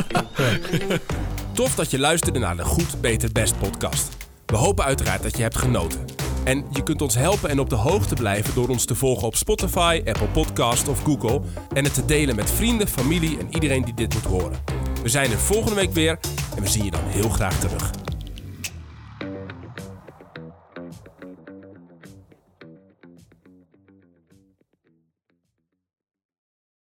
[1.59, 4.17] Tof dat je luisterde naar de Goed, Beter, Best podcast.
[4.47, 6.05] We hopen uiteraard dat je hebt genoten.
[6.45, 9.37] En je kunt ons helpen en op de hoogte blijven door ons te volgen op
[9.37, 11.41] Spotify, Apple Podcast of Google
[11.73, 14.59] en het te delen met vrienden, familie en iedereen die dit moet horen.
[15.03, 16.19] We zijn er volgende week weer
[16.57, 18.08] en we zien je dan heel graag terug.